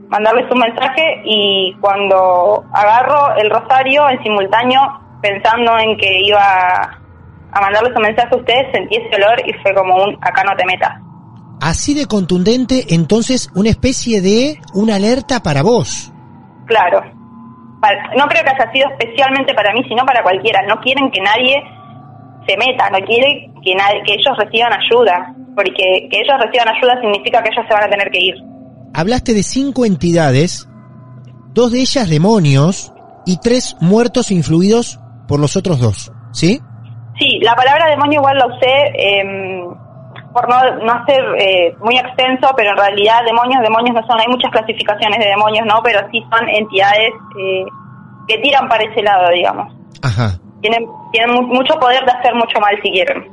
mandarles 0.09 0.49
un 0.51 0.59
mensaje 0.59 1.21
y 1.25 1.75
cuando 1.81 2.63
agarro 2.73 3.35
el 3.37 3.49
rosario 3.49 4.09
en 4.09 4.21
simultáneo 4.23 4.81
pensando 5.21 5.77
en 5.79 5.97
que 5.97 6.21
iba 6.21 6.39
a 7.51 7.61
mandarles 7.61 7.95
un 7.95 8.03
mensaje 8.03 8.29
a 8.33 8.37
ustedes 8.37 8.71
sentí 8.73 8.97
ese 8.97 9.15
olor 9.15 9.41
y 9.47 9.53
fue 9.61 9.73
como 9.73 9.95
un 10.03 10.15
acá 10.21 10.43
no 10.43 10.55
te 10.55 10.65
metas 10.65 11.03
Así 11.63 11.93
de 11.93 12.07
contundente, 12.07 12.93
entonces, 12.93 13.49
una 13.55 13.69
especie 13.69 14.19
de 14.19 14.59
una 14.73 14.95
alerta 14.95 15.39
para 15.39 15.63
vos. 15.63 16.11
Claro. 16.65 17.01
Para- 17.79 18.09
no 18.17 18.27
creo 18.27 18.43
que 18.43 18.49
haya 18.49 18.69
sido 18.73 18.89
especialmente 18.89 19.53
para 19.53 19.71
mí, 19.71 19.81
sino 19.87 20.05
para 20.05 20.21
cualquiera. 20.23 20.61
No 20.67 20.75
quieren 20.81 21.09
que 21.09 21.21
nadie 21.21 21.63
se 22.47 22.57
meta, 22.57 22.89
no 22.89 22.97
que, 22.99 23.75
nadie, 23.75 24.03
que 24.05 24.13
ellos 24.13 24.37
reciban 24.37 24.73
ayuda, 24.73 25.33
porque 25.55 26.07
que 26.09 26.19
ellos 26.19 26.35
reciban 26.39 26.75
ayuda 26.75 27.01
significa 27.01 27.41
que 27.41 27.49
ellos 27.51 27.65
se 27.67 27.73
van 27.73 27.83
a 27.83 27.89
tener 27.89 28.09
que 28.11 28.19
ir. 28.19 28.35
Hablaste 28.93 29.33
de 29.33 29.43
cinco 29.43 29.85
entidades, 29.85 30.67
dos 31.53 31.71
de 31.71 31.79
ellas 31.79 32.09
demonios 32.09 32.93
y 33.25 33.39
tres 33.39 33.75
muertos 33.79 34.31
influidos 34.31 34.99
por 35.27 35.39
los 35.39 35.55
otros 35.55 35.79
dos, 35.79 36.11
¿sí? 36.31 36.59
Sí, 37.19 37.39
la 37.41 37.55
palabra 37.55 37.89
demonio 37.89 38.19
igual 38.19 38.37
la 38.37 38.47
usé 38.47 38.91
em, 38.95 39.63
por 40.33 40.49
no, 40.49 40.57
no 40.83 41.05
ser 41.05 41.23
eh, 41.39 41.75
muy 41.79 41.95
extenso, 41.95 42.49
pero 42.57 42.71
en 42.71 42.77
realidad 42.77 43.19
demonios, 43.25 43.61
demonios 43.61 43.95
no 43.95 44.07
son, 44.07 44.19
hay 44.19 44.27
muchas 44.27 44.51
clasificaciones 44.51 45.19
de 45.19 45.29
demonios, 45.29 45.65
¿no? 45.67 45.81
Pero 45.83 45.99
sí 46.11 46.21
son 46.31 46.49
entidades 46.49 47.11
eh, 47.39 47.65
que 48.27 48.37
tiran 48.39 48.67
para 48.67 48.83
ese 48.83 49.01
lado, 49.03 49.29
digamos. 49.31 49.73
Ajá. 50.01 50.31
Tienen, 50.63 50.87
tienen 51.11 51.35
mu- 51.35 51.53
mucho 51.53 51.75
poder 51.79 52.03
de 52.05 52.11
hacer 52.11 52.33
mucho 52.33 52.59
mal 52.59 52.73
si 52.81 52.89
quieren. 52.89 53.27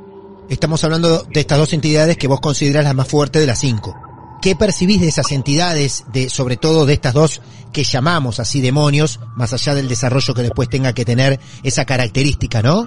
Estamos 0.49 0.83
hablando 0.83 1.23
de 1.23 1.39
estas 1.39 1.57
dos 1.57 1.71
entidades 1.73 2.17
que 2.17 2.27
vos 2.27 2.41
considerás 2.41 2.83
las 2.83 2.93
más 2.93 3.07
fuertes 3.07 3.41
de 3.41 3.47
las 3.47 3.57
cinco. 3.59 3.95
¿Qué 4.41 4.55
percibís 4.55 4.99
de 4.99 5.07
esas 5.07 5.31
entidades, 5.31 6.03
de, 6.11 6.29
sobre 6.29 6.57
todo 6.57 6.85
de 6.85 6.93
estas 6.93 7.13
dos 7.13 7.41
que 7.71 7.83
llamamos 7.85 8.39
así 8.39 8.59
demonios, 8.59 9.19
más 9.35 9.53
allá 9.53 9.75
del 9.75 9.87
desarrollo 9.87 10.33
que 10.33 10.41
después 10.41 10.67
tenga 10.67 10.93
que 10.93 11.05
tener 11.05 11.39
esa 11.63 11.85
característica, 11.85 12.61
¿no? 12.61 12.85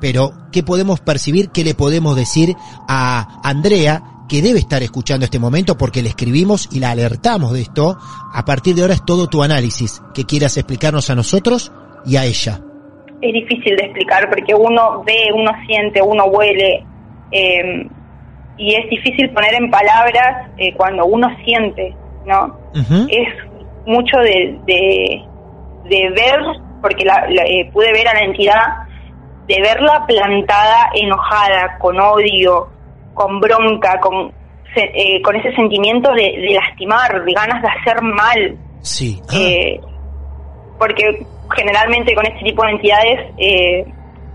Pero, 0.00 0.32
¿qué 0.52 0.62
podemos 0.62 1.00
percibir, 1.00 1.48
qué 1.50 1.64
le 1.64 1.74
podemos 1.74 2.14
decir 2.14 2.54
a 2.88 3.40
Andrea, 3.42 4.02
que 4.28 4.42
debe 4.42 4.58
estar 4.58 4.82
escuchando 4.82 5.24
este 5.24 5.38
momento 5.38 5.78
porque 5.78 6.02
le 6.02 6.10
escribimos 6.10 6.68
y 6.72 6.78
la 6.80 6.90
alertamos 6.90 7.52
de 7.52 7.62
esto? 7.62 7.96
A 8.34 8.44
partir 8.44 8.74
de 8.74 8.82
ahora 8.82 8.94
es 8.94 9.04
todo 9.06 9.28
tu 9.28 9.42
análisis, 9.42 10.02
que 10.12 10.24
quieras 10.24 10.56
explicarnos 10.58 11.08
a 11.08 11.14
nosotros 11.14 11.72
y 12.04 12.16
a 12.16 12.26
ella. 12.26 12.60
Es 13.20 13.32
difícil 13.32 13.76
de 13.76 13.84
explicar 13.84 14.28
porque 14.30 14.54
uno 14.54 15.02
ve, 15.04 15.28
uno 15.34 15.50
siente, 15.66 16.00
uno 16.02 16.24
huele 16.26 16.84
eh, 17.32 17.86
y 18.56 18.74
es 18.74 18.88
difícil 18.90 19.30
poner 19.30 19.54
en 19.54 19.70
palabras 19.70 20.50
eh, 20.56 20.72
cuando 20.76 21.06
uno 21.06 21.28
siente, 21.44 21.94
¿no? 22.26 22.56
Es 23.10 23.28
mucho 23.86 24.18
de, 24.18 24.58
de, 24.66 25.22
de 25.84 26.10
ver, 26.10 26.40
porque 26.82 27.04
la, 27.04 27.26
la- 27.30 27.44
eh, 27.44 27.70
pude 27.72 27.92
ver 27.92 28.06
a 28.08 28.14
la 28.14 28.20
entidad, 28.20 28.62
de 29.46 29.60
verla 29.60 30.04
plantada, 30.06 30.90
enojada, 30.94 31.78
con 31.78 31.98
odio, 32.00 32.68
con 33.14 33.40
bronca, 33.40 33.98
con, 34.00 34.30
se- 34.74 34.90
eh, 34.94 35.22
con 35.22 35.34
ese 35.36 35.54
sentimiento 35.54 36.10
de, 36.12 36.22
de 36.24 36.54
lastimar, 36.54 37.24
de 37.24 37.32
ganas 37.32 37.62
de 37.62 37.68
hacer 37.68 38.02
mal, 38.02 38.56
Sí. 38.80 39.20
Ah, 39.28 39.36
eh, 39.40 39.80
porque 40.78 41.02
generalmente 41.54 42.14
con 42.14 42.26
este 42.26 42.44
tipo 42.44 42.64
de 42.64 42.70
entidades, 42.70 43.32
eh, 43.38 43.86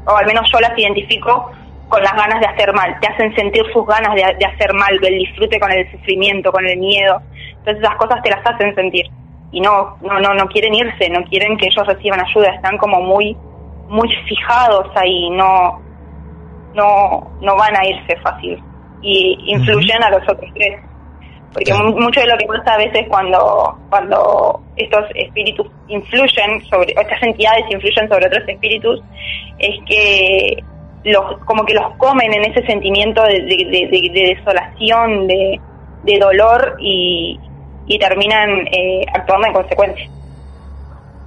o 0.05 0.15
al 0.15 0.25
menos 0.25 0.49
yo 0.51 0.59
las 0.59 0.77
identifico 0.77 1.51
con 1.87 2.01
las 2.01 2.13
ganas 2.13 2.39
de 2.39 2.47
hacer 2.47 2.73
mal, 2.73 2.97
te 2.99 3.07
hacen 3.07 3.35
sentir 3.35 3.63
sus 3.71 3.85
ganas 3.85 4.15
de, 4.15 4.21
de 4.39 4.45
hacer 4.45 4.73
mal, 4.73 4.99
del 4.99 5.19
disfrute 5.19 5.59
con 5.59 5.71
el 5.71 5.89
sufrimiento, 5.91 6.51
con 6.51 6.65
el 6.65 6.77
miedo, 6.77 7.21
entonces 7.49 7.83
esas 7.83 7.95
cosas 7.95 8.21
te 8.23 8.29
las 8.29 8.45
hacen 8.45 8.73
sentir. 8.75 9.05
Y 9.51 9.61
no, 9.61 9.97
no, 10.01 10.19
no, 10.19 10.33
no 10.33 10.47
quieren 10.47 10.73
irse, 10.73 11.09
no 11.09 11.23
quieren 11.25 11.55
que 11.57 11.67
ellos 11.67 11.85
reciban 11.85 12.19
ayuda, 12.19 12.55
están 12.55 12.77
como 12.77 13.01
muy, 13.01 13.37
muy 13.87 14.09
fijados 14.27 14.87
ahí, 14.95 15.29
no, 15.29 15.79
no, 16.73 17.31
no 17.39 17.55
van 17.55 17.75
a 17.77 17.85
irse 17.85 18.17
fácil. 18.17 18.61
Y 19.03 19.37
influyen 19.47 20.01
a 20.01 20.09
los 20.09 20.23
otros 20.23 20.49
tres 20.55 20.81
porque 21.53 21.71
Claro. 21.71 21.91
mucho 21.91 22.19
de 22.21 22.27
lo 22.27 22.37
que 22.37 22.45
pasa 22.45 22.73
a 22.73 22.77
veces 22.77 23.05
cuando 23.07 23.77
cuando 23.89 24.59
estos 24.75 25.05
espíritus 25.15 25.67
influyen 25.87 26.61
sobre 26.69 26.93
o 26.97 27.01
estas 27.01 27.21
entidades 27.23 27.63
influyen 27.71 28.09
sobre 28.09 28.27
otros 28.27 28.43
espíritus 28.47 28.99
es 29.59 29.75
que 29.87 30.63
los 31.05 31.37
como 31.45 31.63
que 31.65 31.73
los 31.73 31.95
comen 31.97 32.33
en 32.33 32.45
ese 32.51 32.65
sentimiento 32.65 33.21
de, 33.23 33.33
de- 33.41 33.67
de- 33.71 33.87
de- 33.91 34.09
de 34.13 34.35
desolación 34.35 35.27
de, 35.27 35.59
de 36.03 36.19
dolor 36.19 36.75
y, 36.79 37.39
y 37.87 37.99
terminan 37.99 38.49
eh, 38.71 39.05
actuando 39.13 39.47
en 39.47 39.53
consecuencia 39.53 40.09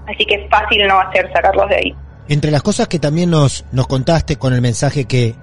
así 0.08 0.24
que 0.24 0.34
es 0.36 0.50
fácil 0.50 0.86
no 0.86 0.98
hacer 1.00 1.30
sacarlos 1.32 1.68
de 1.68 1.76
ahí 1.76 1.94
Entre 2.28 2.50
las 2.50 2.62
cosas 2.62 2.88
que 2.88 2.98
también 2.98 3.30
nos, 3.30 3.64
nos 3.72 3.86
contaste 3.86 4.36
con 4.36 4.52
el 4.54 4.60
mensaje 4.62 5.04
que, 5.06 5.34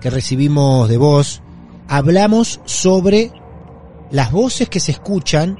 que 0.00 0.10
recibimos 0.10 0.88
de 0.88 0.96
vos, 0.98 1.42
hablamos 1.88 2.60
sobre 2.64 3.30
las 4.10 4.32
voces 4.32 4.68
que 4.68 4.80
se 4.80 4.92
escuchan 4.92 5.58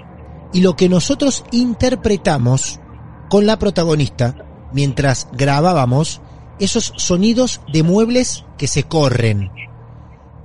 y 0.52 0.62
lo 0.62 0.76
que 0.76 0.88
nosotros 0.88 1.44
interpretamos 1.52 2.80
con 3.28 3.46
la 3.46 3.58
protagonista 3.58 4.34
mientras 4.72 5.28
grabábamos 5.32 6.20
esos 6.58 6.92
sonidos 6.96 7.60
de 7.72 7.82
muebles 7.82 8.44
que 8.56 8.66
se 8.66 8.84
corren. 8.84 9.50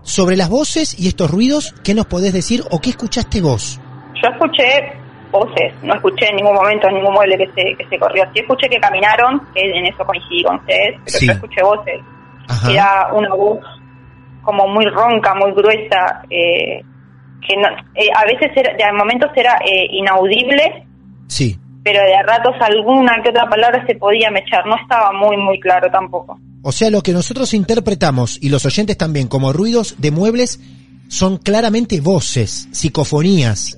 Sobre 0.01 0.36
las 0.36 0.50
voces 0.50 1.00
y 1.00 1.07
estos 1.07 1.31
ruidos, 1.31 1.74
¿qué 1.83 1.93
nos 1.93 2.05
podés 2.07 2.33
decir 2.33 2.63
o 2.72 2.79
qué 2.81 2.89
escuchaste 2.91 3.41
vos? 3.41 3.79
Yo 4.22 4.29
escuché 4.29 4.93
voces, 5.31 5.74
no 5.81 5.95
escuché 5.95 6.27
en 6.29 6.36
ningún 6.36 6.53
momento 6.55 6.89
ningún 6.91 7.13
mueble 7.13 7.38
que 7.38 7.48
se, 7.48 7.75
que 7.77 7.88
se 7.89 7.98
corrió. 7.98 8.24
Sí 8.33 8.41
escuché 8.41 8.69
que 8.69 8.79
caminaron, 8.79 9.41
que 9.53 9.62
en 9.62 9.86
eso 9.86 10.05
coincidí 10.05 10.43
con 10.43 10.57
ustedes, 10.57 11.00
pero 11.05 11.17
Sí. 11.19 11.25
yo 11.27 11.33
escuché 11.33 11.63
voces. 11.63 12.01
Ajá. 12.50 12.72
Era 12.72 13.13
una 13.13 13.33
voz 13.33 13.60
como 14.43 14.67
muy 14.67 14.86
ronca, 14.88 15.33
muy 15.36 15.51
gruesa, 15.53 16.22
eh, 16.29 16.83
que 17.48 17.56
no, 17.58 17.68
eh, 17.96 18.08
a 18.16 18.26
veces 18.26 18.52
era, 18.56 18.74
de 18.76 18.94
momentos 18.98 19.30
era 19.36 19.58
eh, 19.66 19.88
inaudible, 19.92 20.86
Sí. 21.28 21.58
pero 21.84 22.02
de 22.04 22.16
a 22.16 22.24
ratos 22.24 22.56
alguna 22.62 23.22
que 23.24 23.30
otra 23.30 23.48
palabra 23.50 23.86
se 23.86 23.96
podía 23.96 24.30
mechar, 24.32 24.66
no 24.66 24.76
estaba 24.82 25.12
muy 25.12 25.38
muy 25.38 25.60
claro 25.60 25.90
tampoco. 25.92 26.40
O 26.62 26.72
sea, 26.72 26.90
lo 26.90 27.02
que 27.02 27.12
nosotros 27.12 27.54
interpretamos 27.54 28.38
y 28.42 28.50
los 28.50 28.66
oyentes 28.66 28.98
también 28.98 29.28
como 29.28 29.52
ruidos 29.52 29.96
de 30.00 30.12
muebles 30.12 30.60
son 31.10 31.38
claramente 31.38 32.00
voces, 32.00 32.70
psicofonías. 32.72 33.78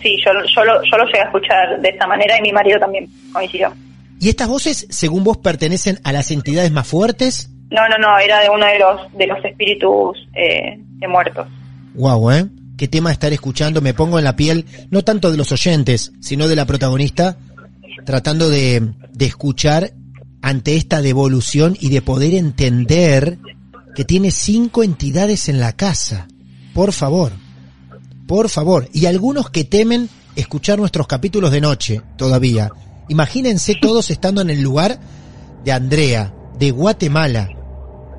Sí, 0.00 0.16
yo, 0.24 0.30
yo, 0.54 0.64
lo, 0.64 0.82
yo 0.84 0.96
lo 0.96 1.04
llegué 1.06 1.20
a 1.20 1.24
escuchar 1.24 1.80
de 1.80 1.88
esa 1.88 2.06
manera 2.06 2.38
y 2.38 2.42
mi 2.42 2.52
marido 2.52 2.78
también 2.78 3.06
coincidió. 3.32 3.72
¿Y 4.20 4.28
estas 4.28 4.48
voces, 4.48 4.86
según 4.90 5.24
vos, 5.24 5.38
pertenecen 5.38 5.98
a 6.04 6.12
las 6.12 6.30
entidades 6.30 6.70
más 6.70 6.86
fuertes? 6.86 7.50
No, 7.70 7.82
no, 7.88 7.98
no, 7.98 8.18
era 8.18 8.40
de 8.40 8.48
uno 8.50 8.66
de 8.66 8.78
los 8.78 9.12
de 9.12 9.26
los 9.26 9.44
espíritus 9.44 10.18
eh, 10.34 10.76
de 10.78 11.08
muertos. 11.08 11.46
Guau, 11.94 12.30
¿eh? 12.30 12.46
Qué 12.80 12.88
tema 12.88 13.12
estar 13.12 13.30
escuchando, 13.30 13.82
me 13.82 13.92
pongo 13.92 14.18
en 14.18 14.24
la 14.24 14.36
piel, 14.36 14.64
no 14.88 15.04
tanto 15.04 15.30
de 15.30 15.36
los 15.36 15.52
oyentes, 15.52 16.12
sino 16.18 16.48
de 16.48 16.56
la 16.56 16.64
protagonista, 16.64 17.36
tratando 18.06 18.48
de, 18.48 18.94
de 19.12 19.26
escuchar 19.26 19.92
ante 20.40 20.76
esta 20.76 21.02
devolución 21.02 21.76
y 21.78 21.90
de 21.90 22.00
poder 22.00 22.32
entender 22.32 23.38
que 23.94 24.06
tiene 24.06 24.30
cinco 24.30 24.82
entidades 24.82 25.50
en 25.50 25.60
la 25.60 25.74
casa. 25.74 26.26
Por 26.72 26.94
favor, 26.94 27.32
por 28.26 28.48
favor. 28.48 28.88
Y 28.94 29.04
algunos 29.04 29.50
que 29.50 29.64
temen 29.64 30.08
escuchar 30.34 30.78
nuestros 30.78 31.06
capítulos 31.06 31.52
de 31.52 31.60
noche 31.60 32.00
todavía. 32.16 32.70
Imagínense 33.10 33.74
todos 33.74 34.10
estando 34.10 34.40
en 34.40 34.48
el 34.48 34.62
lugar 34.62 34.98
de 35.66 35.72
Andrea, 35.72 36.32
de 36.58 36.70
Guatemala, 36.70 37.50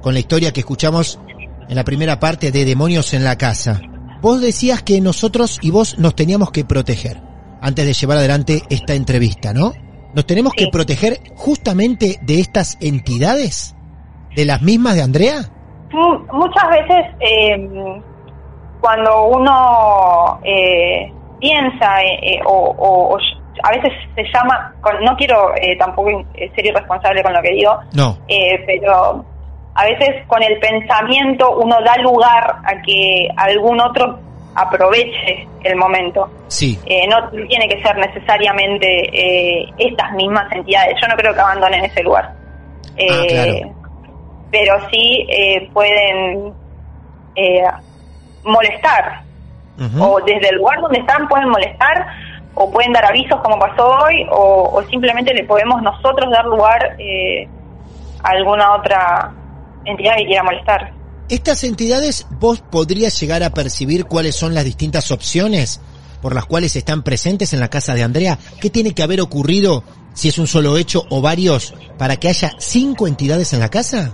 con 0.03 0.13
la 0.13 0.19
historia 0.19 0.53
que 0.53 0.59
escuchamos 0.59 1.17
en 1.67 1.75
la 1.75 1.83
primera 1.83 2.19
parte 2.19 2.51
de 2.51 2.63
Demonios 2.63 3.15
en 3.15 3.23
la 3.23 3.39
Casa. 3.39 3.81
Vos 4.21 4.41
decías 4.41 4.81
que 4.83 5.01
nosotros 5.01 5.59
y 5.61 5.71
vos 5.71 5.97
nos 5.99 6.15
teníamos 6.15 6.51
que 6.51 6.63
proteger 6.63 7.17
antes 7.61 7.85
de 7.85 7.93
llevar 7.93 8.17
adelante 8.17 8.61
esta 8.69 8.93
entrevista, 8.93 9.53
¿no? 9.53 9.73
Nos 10.13 10.25
tenemos 10.25 10.53
que 10.53 10.67
proteger 10.71 11.19
justamente 11.35 12.17
de 12.21 12.39
estas 12.39 12.77
entidades, 12.81 13.75
de 14.35 14.45
las 14.45 14.61
mismas 14.61 14.95
de 14.95 15.01
Andrea. 15.03 15.35
Mu- 15.91 16.25
Muchas 16.33 16.69
veces 16.69 17.05
eh, 17.19 18.01
cuando 18.79 19.25
uno 19.27 20.39
eh, 20.43 21.11
piensa 21.39 22.01
eh, 22.03 22.19
eh, 22.35 22.39
o, 22.45 22.51
o- 22.77 23.15
o 23.15 23.17
a 23.63 23.69
veces 23.71 23.91
se 24.15 24.23
llama, 24.33 24.73
no 25.03 25.15
quiero 25.17 25.53
eh, 25.55 25.75
tampoco 25.77 26.09
eh, 26.33 26.51
ser 26.55 26.65
irresponsable 26.65 27.21
con 27.21 27.33
lo 27.33 27.41
que 27.41 27.51
digo, 27.51 27.77
No, 27.93 28.17
eh, 28.27 28.63
pero 28.65 29.23
a 29.73 29.85
veces 29.85 30.25
con 30.27 30.43
el 30.43 30.59
pensamiento 30.59 31.57
uno 31.57 31.77
da 31.83 31.95
lugar 31.97 32.55
a 32.65 32.81
que 32.81 33.27
algún 33.37 33.79
otro 33.81 34.19
aproveche 34.55 35.47
el 35.63 35.75
momento. 35.77 36.29
sí, 36.47 36.77
Eh, 36.85 37.07
no 37.07 37.29
tiene 37.47 37.69
que 37.69 37.81
ser 37.81 37.95
necesariamente 37.97 38.87
eh, 39.13 39.65
estas 39.77 40.11
mismas 40.13 40.51
entidades. 40.51 40.95
Yo 41.01 41.07
no 41.07 41.15
creo 41.15 41.33
que 41.33 41.39
abandonen 41.39 41.85
ese 41.85 42.03
lugar. 42.03 42.33
Eh, 42.97 43.07
Ah, 43.09 43.25
claro. 43.29 43.75
Pero 44.51 44.73
sí 44.91 45.25
eh, 45.29 45.69
pueden 45.71 46.53
eh, 47.35 47.63
molestar. 48.43 49.21
O 49.99 50.19
desde 50.21 50.49
el 50.49 50.57
lugar 50.57 50.79
donde 50.81 50.99
están 50.99 51.27
pueden 51.27 51.49
molestar, 51.49 52.05
o 52.53 52.69
pueden 52.69 52.93
dar 52.93 53.05
avisos 53.05 53.39
como 53.41 53.57
pasó 53.57 53.87
hoy, 54.03 54.27
o, 54.29 54.69
o 54.73 54.83
simplemente 54.83 55.33
le 55.33 55.43
podemos 55.45 55.81
nosotros 55.81 56.29
dar 56.29 56.45
lugar 56.45 56.97
eh, 56.99 57.47
a 58.21 58.29
alguna 58.29 58.75
otra 58.75 59.31
entidad 59.85 60.15
que 60.17 60.25
quiera 60.25 60.43
molestar. 60.43 60.93
Estas 61.29 61.63
entidades, 61.63 62.27
vos 62.31 62.61
podrías 62.61 63.19
llegar 63.19 63.41
a 63.43 63.51
percibir 63.51 64.05
cuáles 64.05 64.35
son 64.35 64.53
las 64.53 64.65
distintas 64.65 65.11
opciones 65.11 65.81
por 66.21 66.35
las 66.35 66.45
cuales 66.45 66.75
están 66.75 67.03
presentes 67.03 67.53
en 67.53 67.59
la 67.61 67.69
casa 67.69 67.93
de 67.95 68.03
Andrea. 68.03 68.37
¿Qué 68.59 68.69
tiene 68.69 68.93
que 68.93 69.01
haber 69.01 69.21
ocurrido, 69.21 69.83
si 70.13 70.27
es 70.27 70.37
un 70.37 70.45
solo 70.47 70.77
hecho 70.77 71.03
o 71.09 71.21
varios, 71.21 71.73
para 71.97 72.17
que 72.17 72.27
haya 72.27 72.51
cinco 72.59 73.07
entidades 73.07 73.53
en 73.53 73.59
la 73.59 73.69
casa? 73.69 74.13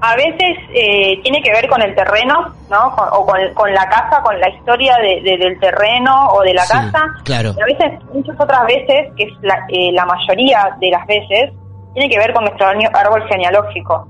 A 0.00 0.14
veces 0.14 0.56
eh, 0.72 1.18
tiene 1.24 1.42
que 1.42 1.50
ver 1.50 1.68
con 1.68 1.82
el 1.82 1.92
terreno, 1.96 2.54
¿no? 2.70 2.94
Con- 2.94 3.08
o 3.10 3.26
con, 3.26 3.38
con 3.54 3.72
la 3.74 3.88
casa, 3.88 4.22
con 4.22 4.38
la 4.38 4.48
historia 4.50 4.94
de- 5.02 5.20
de- 5.28 5.38
del 5.38 5.58
terreno 5.58 6.28
o 6.34 6.42
de 6.42 6.54
la 6.54 6.62
Sí, 6.64 6.72
casa. 6.74 7.00
claro. 7.24 7.54
Y 7.58 7.60
a 7.62 7.64
veces, 7.64 7.98
muchas 8.14 8.36
otras 8.38 8.64
veces, 8.66 9.08
que 9.16 9.24
es 9.24 9.32
la, 9.42 9.56
eh, 9.70 9.90
la 9.92 10.06
mayoría 10.06 10.76
de 10.80 10.90
las 10.90 11.04
veces, 11.08 11.50
tiene 11.94 12.08
que 12.08 12.18
ver 12.18 12.32
con 12.32 12.44
nuestro 12.44 12.68
árbol 12.68 13.24
genealógico 13.28 14.06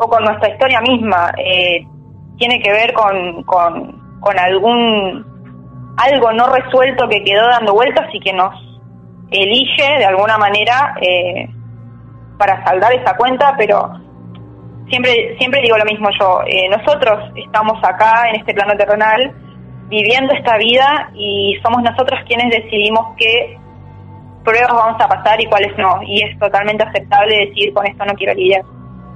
o 0.00 0.08
con 0.08 0.24
nuestra 0.24 0.50
historia 0.50 0.80
misma. 0.80 1.30
Eh, 1.36 1.86
tiene 2.38 2.60
que 2.60 2.70
ver 2.72 2.92
con, 2.94 3.42
con, 3.44 4.18
con 4.20 4.38
algún 4.38 5.26
algo 5.96 6.32
no 6.32 6.46
resuelto 6.48 7.08
que 7.08 7.22
quedó 7.22 7.46
dando 7.48 7.74
vueltas 7.74 8.06
y 8.14 8.20
que 8.20 8.32
nos 8.32 8.54
elige 9.30 9.98
de 9.98 10.06
alguna 10.06 10.38
manera 10.38 10.94
eh, 11.00 11.48
para 12.38 12.64
saldar 12.64 12.92
esa 12.94 13.14
cuenta, 13.16 13.54
pero 13.58 13.92
siempre 14.88 15.36
siempre 15.38 15.60
digo 15.62 15.76
lo 15.76 15.84
mismo 15.84 16.08
yo. 16.18 16.40
eh, 16.46 16.68
nosotros 16.70 17.30
estamos 17.36 17.78
acá 17.84 18.30
en 18.30 18.36
este 18.40 18.54
plano 18.54 18.74
terrenal 18.76 19.34
viviendo 19.88 20.32
esta 20.32 20.56
vida 20.56 21.10
y 21.14 21.58
somos 21.62 21.82
nosotros 21.82 22.20
quienes 22.26 22.50
decidimos 22.50 23.14
qué 23.18 23.58
pruebas 24.44 24.72
vamos 24.72 25.02
a 25.02 25.08
pasar 25.08 25.40
y 25.40 25.46
cuáles 25.46 25.76
no. 25.76 26.00
Y 26.02 26.22
es 26.22 26.38
totalmente 26.38 26.84
aceptable 26.84 27.46
decir 27.46 27.74
con 27.74 27.86
esto 27.86 28.04
no 28.06 28.14
quiero 28.14 28.34
lidiar, 28.34 28.62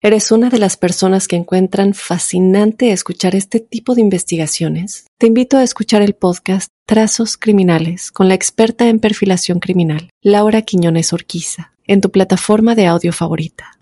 eres 0.00 0.30
una 0.30 0.48
de 0.48 0.58
las 0.58 0.76
personas 0.76 1.26
que 1.26 1.36
encuentran 1.36 1.92
fascinante 1.92 2.92
escuchar 2.92 3.34
este 3.34 3.58
tipo 3.58 3.94
de 3.94 4.00
investigaciones, 4.00 5.06
te 5.18 5.26
invito 5.26 5.56
a 5.56 5.64
escuchar 5.64 6.02
el 6.02 6.14
podcast 6.14 6.68
Trazos 6.86 7.36
Criminales 7.36 8.12
con 8.12 8.28
la 8.28 8.34
experta 8.34 8.88
en 8.88 9.00
perfilación 9.00 9.58
criminal, 9.58 10.10
Laura 10.22 10.62
Quiñones 10.62 11.12
Orquiza, 11.12 11.72
en 11.84 12.00
tu 12.00 12.10
plataforma 12.10 12.74
de 12.74 12.86
audio 12.86 13.12
favorita. 13.12 13.78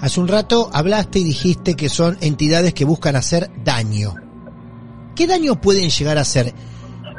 Hace 0.00 0.20
un 0.20 0.28
rato 0.28 0.70
hablaste 0.72 1.20
y 1.20 1.24
dijiste 1.24 1.74
que 1.74 1.88
son 1.88 2.18
entidades 2.20 2.74
que 2.74 2.84
buscan 2.84 3.16
hacer 3.16 3.50
daño. 3.64 4.14
¿Qué 5.14 5.26
daño 5.26 5.60
pueden 5.60 5.90
llegar 5.90 6.18
a 6.18 6.22
hacer? 6.22 6.52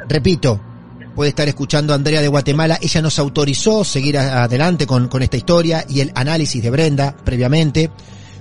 Repito, 0.08 0.60
puede 1.14 1.30
estar 1.30 1.48
escuchando 1.48 1.92
a 1.92 1.96
Andrea 1.96 2.20
de 2.20 2.28
Guatemala, 2.28 2.78
ella 2.80 3.02
nos 3.02 3.18
autorizó 3.18 3.84
seguir 3.84 4.18
adelante 4.18 4.86
con, 4.86 5.08
con 5.08 5.22
esta 5.22 5.36
historia 5.36 5.84
y 5.88 6.00
el 6.00 6.12
análisis 6.14 6.62
de 6.62 6.70
Brenda 6.70 7.14
previamente, 7.24 7.90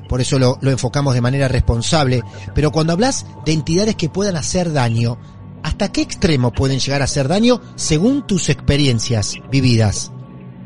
por 0.07 0.21
eso 0.21 0.39
lo, 0.39 0.57
lo 0.61 0.71
enfocamos 0.71 1.13
de 1.13 1.21
manera 1.21 1.47
responsable, 1.47 2.21
pero 2.55 2.71
cuando 2.71 2.93
hablas 2.93 3.25
de 3.45 3.53
entidades 3.53 3.95
que 3.95 4.09
puedan 4.09 4.35
hacer 4.37 4.71
daño, 4.73 5.17
¿hasta 5.63 5.91
qué 5.91 6.01
extremo 6.01 6.51
pueden 6.51 6.79
llegar 6.79 7.01
a 7.01 7.05
hacer 7.05 7.27
daño 7.27 7.61
según 7.75 8.25
tus 8.25 8.49
experiencias 8.49 9.35
vividas? 9.51 10.11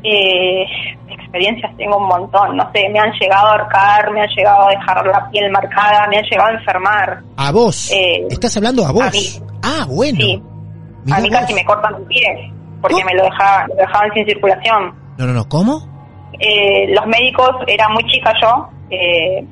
Eh, 0.02 0.64
experiencias 1.08 1.74
tengo 1.76 1.96
un 1.98 2.06
montón, 2.08 2.56
no 2.56 2.70
sé, 2.74 2.88
me 2.90 2.98
han 2.98 3.10
llegado 3.18 3.48
a 3.48 3.52
ahorcar, 3.52 4.12
me 4.12 4.20
han 4.20 4.28
llegado 4.36 4.68
a 4.68 4.70
dejar 4.70 5.06
la 5.06 5.30
piel 5.30 5.50
marcada, 5.50 6.06
me 6.08 6.18
han 6.18 6.24
llegado 6.24 6.48
a 6.50 6.52
enfermar. 6.52 7.22
A 7.36 7.50
vos. 7.52 7.90
Eh, 7.90 8.26
Estás 8.30 8.56
hablando 8.56 8.86
a 8.86 8.92
vos. 8.92 9.02
a 9.02 9.10
mí. 9.10 9.26
Ah, 9.62 9.86
bueno. 9.88 10.20
Sí, 10.20 10.42
Mirá 11.04 11.18
a 11.18 11.20
mí 11.20 11.30
casi 11.30 11.54
me 11.54 11.64
cortan 11.64 11.94
un 11.94 12.06
pie 12.06 12.52
porque 12.84 12.96
¿Cómo? 12.96 13.06
me 13.06 13.14
lo 13.14 13.24
dejaban, 13.24 13.68
lo 13.68 13.74
dejaban 13.76 14.12
sin 14.12 14.26
circulación. 14.26 14.94
No, 15.16 15.26
no, 15.26 15.32
no, 15.32 15.48
¿cómo? 15.48 15.80
Eh, 16.38 16.92
los 16.94 17.06
médicos, 17.06 17.50
era 17.66 17.88
muy 17.88 18.04
chica 18.04 18.30
yo, 18.42 18.68
eh, 18.90 19.42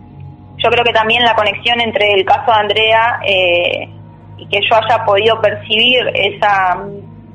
yo 0.58 0.70
creo 0.70 0.84
que 0.84 0.92
también 0.92 1.22
la 1.22 1.34
conexión 1.34 1.80
entre 1.80 2.12
el 2.12 2.26
caso 2.26 2.50
de 2.50 2.58
Andrea 2.58 3.20
eh, 3.26 3.88
y 4.36 4.46
que 4.48 4.60
yo 4.68 4.76
haya 4.76 5.02
podido 5.06 5.40
percibir 5.40 6.10
esa, 6.12 6.78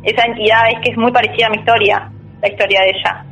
esa 0.04 0.26
entidad 0.26 0.70
es 0.70 0.82
que 0.84 0.92
es 0.92 0.98
muy 0.98 1.12
parecida 1.12 1.48
a 1.48 1.50
mi 1.50 1.58
historia, 1.58 2.12
la 2.44 2.48
historia 2.48 2.82
de 2.82 2.90
ella. 2.90 3.26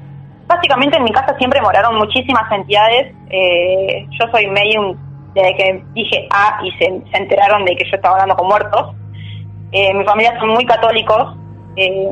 Básicamente 0.48 0.98
en 0.98 1.04
mi 1.04 1.12
casa 1.12 1.38
siempre 1.38 1.62
moraron 1.62 1.98
muchísimas 1.98 2.52
entidades, 2.52 3.14
eh, 3.30 4.08
yo 4.10 4.26
soy 4.32 4.48
medium 4.48 4.98
desde 5.36 5.56
que 5.56 5.84
dije 5.94 6.28
A 6.32 6.62
y 6.64 6.72
se, 6.72 6.86
se 7.12 7.18
enteraron 7.18 7.64
de 7.64 7.76
que 7.76 7.86
yo 7.86 7.96
estaba 7.96 8.16
hablando 8.16 8.36
con 8.38 8.48
muertos. 8.48 8.96
Eh, 9.78 9.94
mi 9.94 10.06
familia 10.06 10.40
son 10.40 10.52
muy 10.52 10.66
católicos. 10.66 11.36
Eh, 11.76 12.10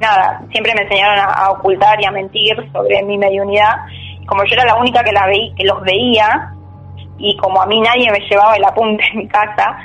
nada, 0.00 0.42
siempre 0.50 0.74
me 0.74 0.82
enseñaron 0.82 1.16
a, 1.20 1.50
ocultar 1.52 2.00
y 2.02 2.04
a 2.04 2.10
mentir 2.10 2.56
sobre 2.72 3.04
mi 3.04 3.16
mediunidad. 3.16 3.76
Como 4.26 4.42
yo 4.42 4.54
era 4.54 4.64
la 4.64 4.74
única 4.74 5.04
que, 5.04 5.12
la 5.12 5.26
veí, 5.26 5.54
que 5.54 5.62
los 5.62 5.80
veía, 5.82 6.52
y 7.18 7.36
como 7.36 7.62
a 7.62 7.66
mí 7.66 7.80
nadie 7.80 8.10
me 8.10 8.18
llevaba 8.18 8.56
el 8.56 8.64
apunte 8.64 9.04
en 9.12 9.18
mi 9.18 9.28
casa, 9.28 9.78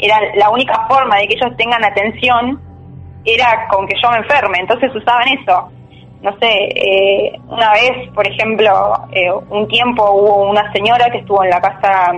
era 0.00 0.18
la 0.34 0.50
única 0.50 0.88
forma 0.88 1.18
de 1.18 1.28
que 1.28 1.34
ellos 1.34 1.56
tengan 1.56 1.84
atención 1.84 2.60
era 3.24 3.68
con 3.68 3.86
que 3.86 3.94
yo 4.02 4.10
me 4.10 4.16
enferme, 4.16 4.58
entonces 4.58 4.92
usaban 4.92 5.28
eso. 5.28 5.70
No 6.20 6.32
sé, 6.40 6.48
eh, 6.74 7.38
una 7.46 7.70
vez, 7.74 8.10
por 8.12 8.26
ejemplo, 8.26 8.92
eh, 9.12 9.30
un 9.50 9.68
tiempo 9.68 10.02
hubo 10.10 10.50
una 10.50 10.72
señora 10.72 11.08
que 11.10 11.18
estuvo 11.18 11.44
en 11.44 11.50
la 11.50 11.60
casa 11.60 12.12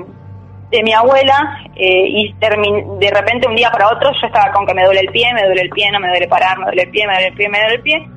de 0.70 0.83
mi 0.83 0.92
abuela 0.92 1.61
eh, 1.76 2.09
y 2.09 2.33
de 2.40 3.11
repente 3.11 3.48
un 3.48 3.55
día 3.55 3.70
para 3.70 3.88
otro 3.88 4.11
yo 4.20 4.26
estaba 4.26 4.52
con 4.52 4.66
que 4.66 4.74
me 4.74 4.85
duele 4.85 5.00
el 5.00 5.09
pie, 5.12 5.33
me 5.35 5.44
duele 5.44 5.62
el 5.62 5.70
pie, 5.70 5.90
no 5.92 6.00
me 6.00 6.09
duele 6.09 6.26
parar, 6.29 6.59
me 6.59 6.64
duele 6.66 6.83
el 6.83 6.90
pie, 6.90 7.07
me 7.07 7.12
duele 7.14 7.29
el 7.29 7.35
pie, 7.35 7.48
me 7.48 7.59
duele 7.61 7.74
el 7.76 7.83
pie. 7.83 8.09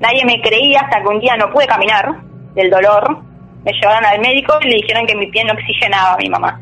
Nadie 0.00 0.24
me 0.24 0.40
creía 0.40 0.80
hasta 0.80 1.02
que 1.02 1.08
un 1.08 1.20
día 1.20 1.36
no 1.36 1.50
pude 1.52 1.66
caminar 1.66 2.06
del 2.54 2.70
dolor. 2.70 3.18
Me 3.64 3.72
llevaron 3.72 4.04
al 4.06 4.20
médico 4.20 4.54
y 4.62 4.68
le 4.68 4.76
dijeron 4.76 5.06
que 5.06 5.16
mi 5.16 5.26
pie 5.26 5.44
no 5.44 5.52
oxigenaba 5.52 6.14
a 6.14 6.16
mi 6.16 6.28
mamá. 6.30 6.60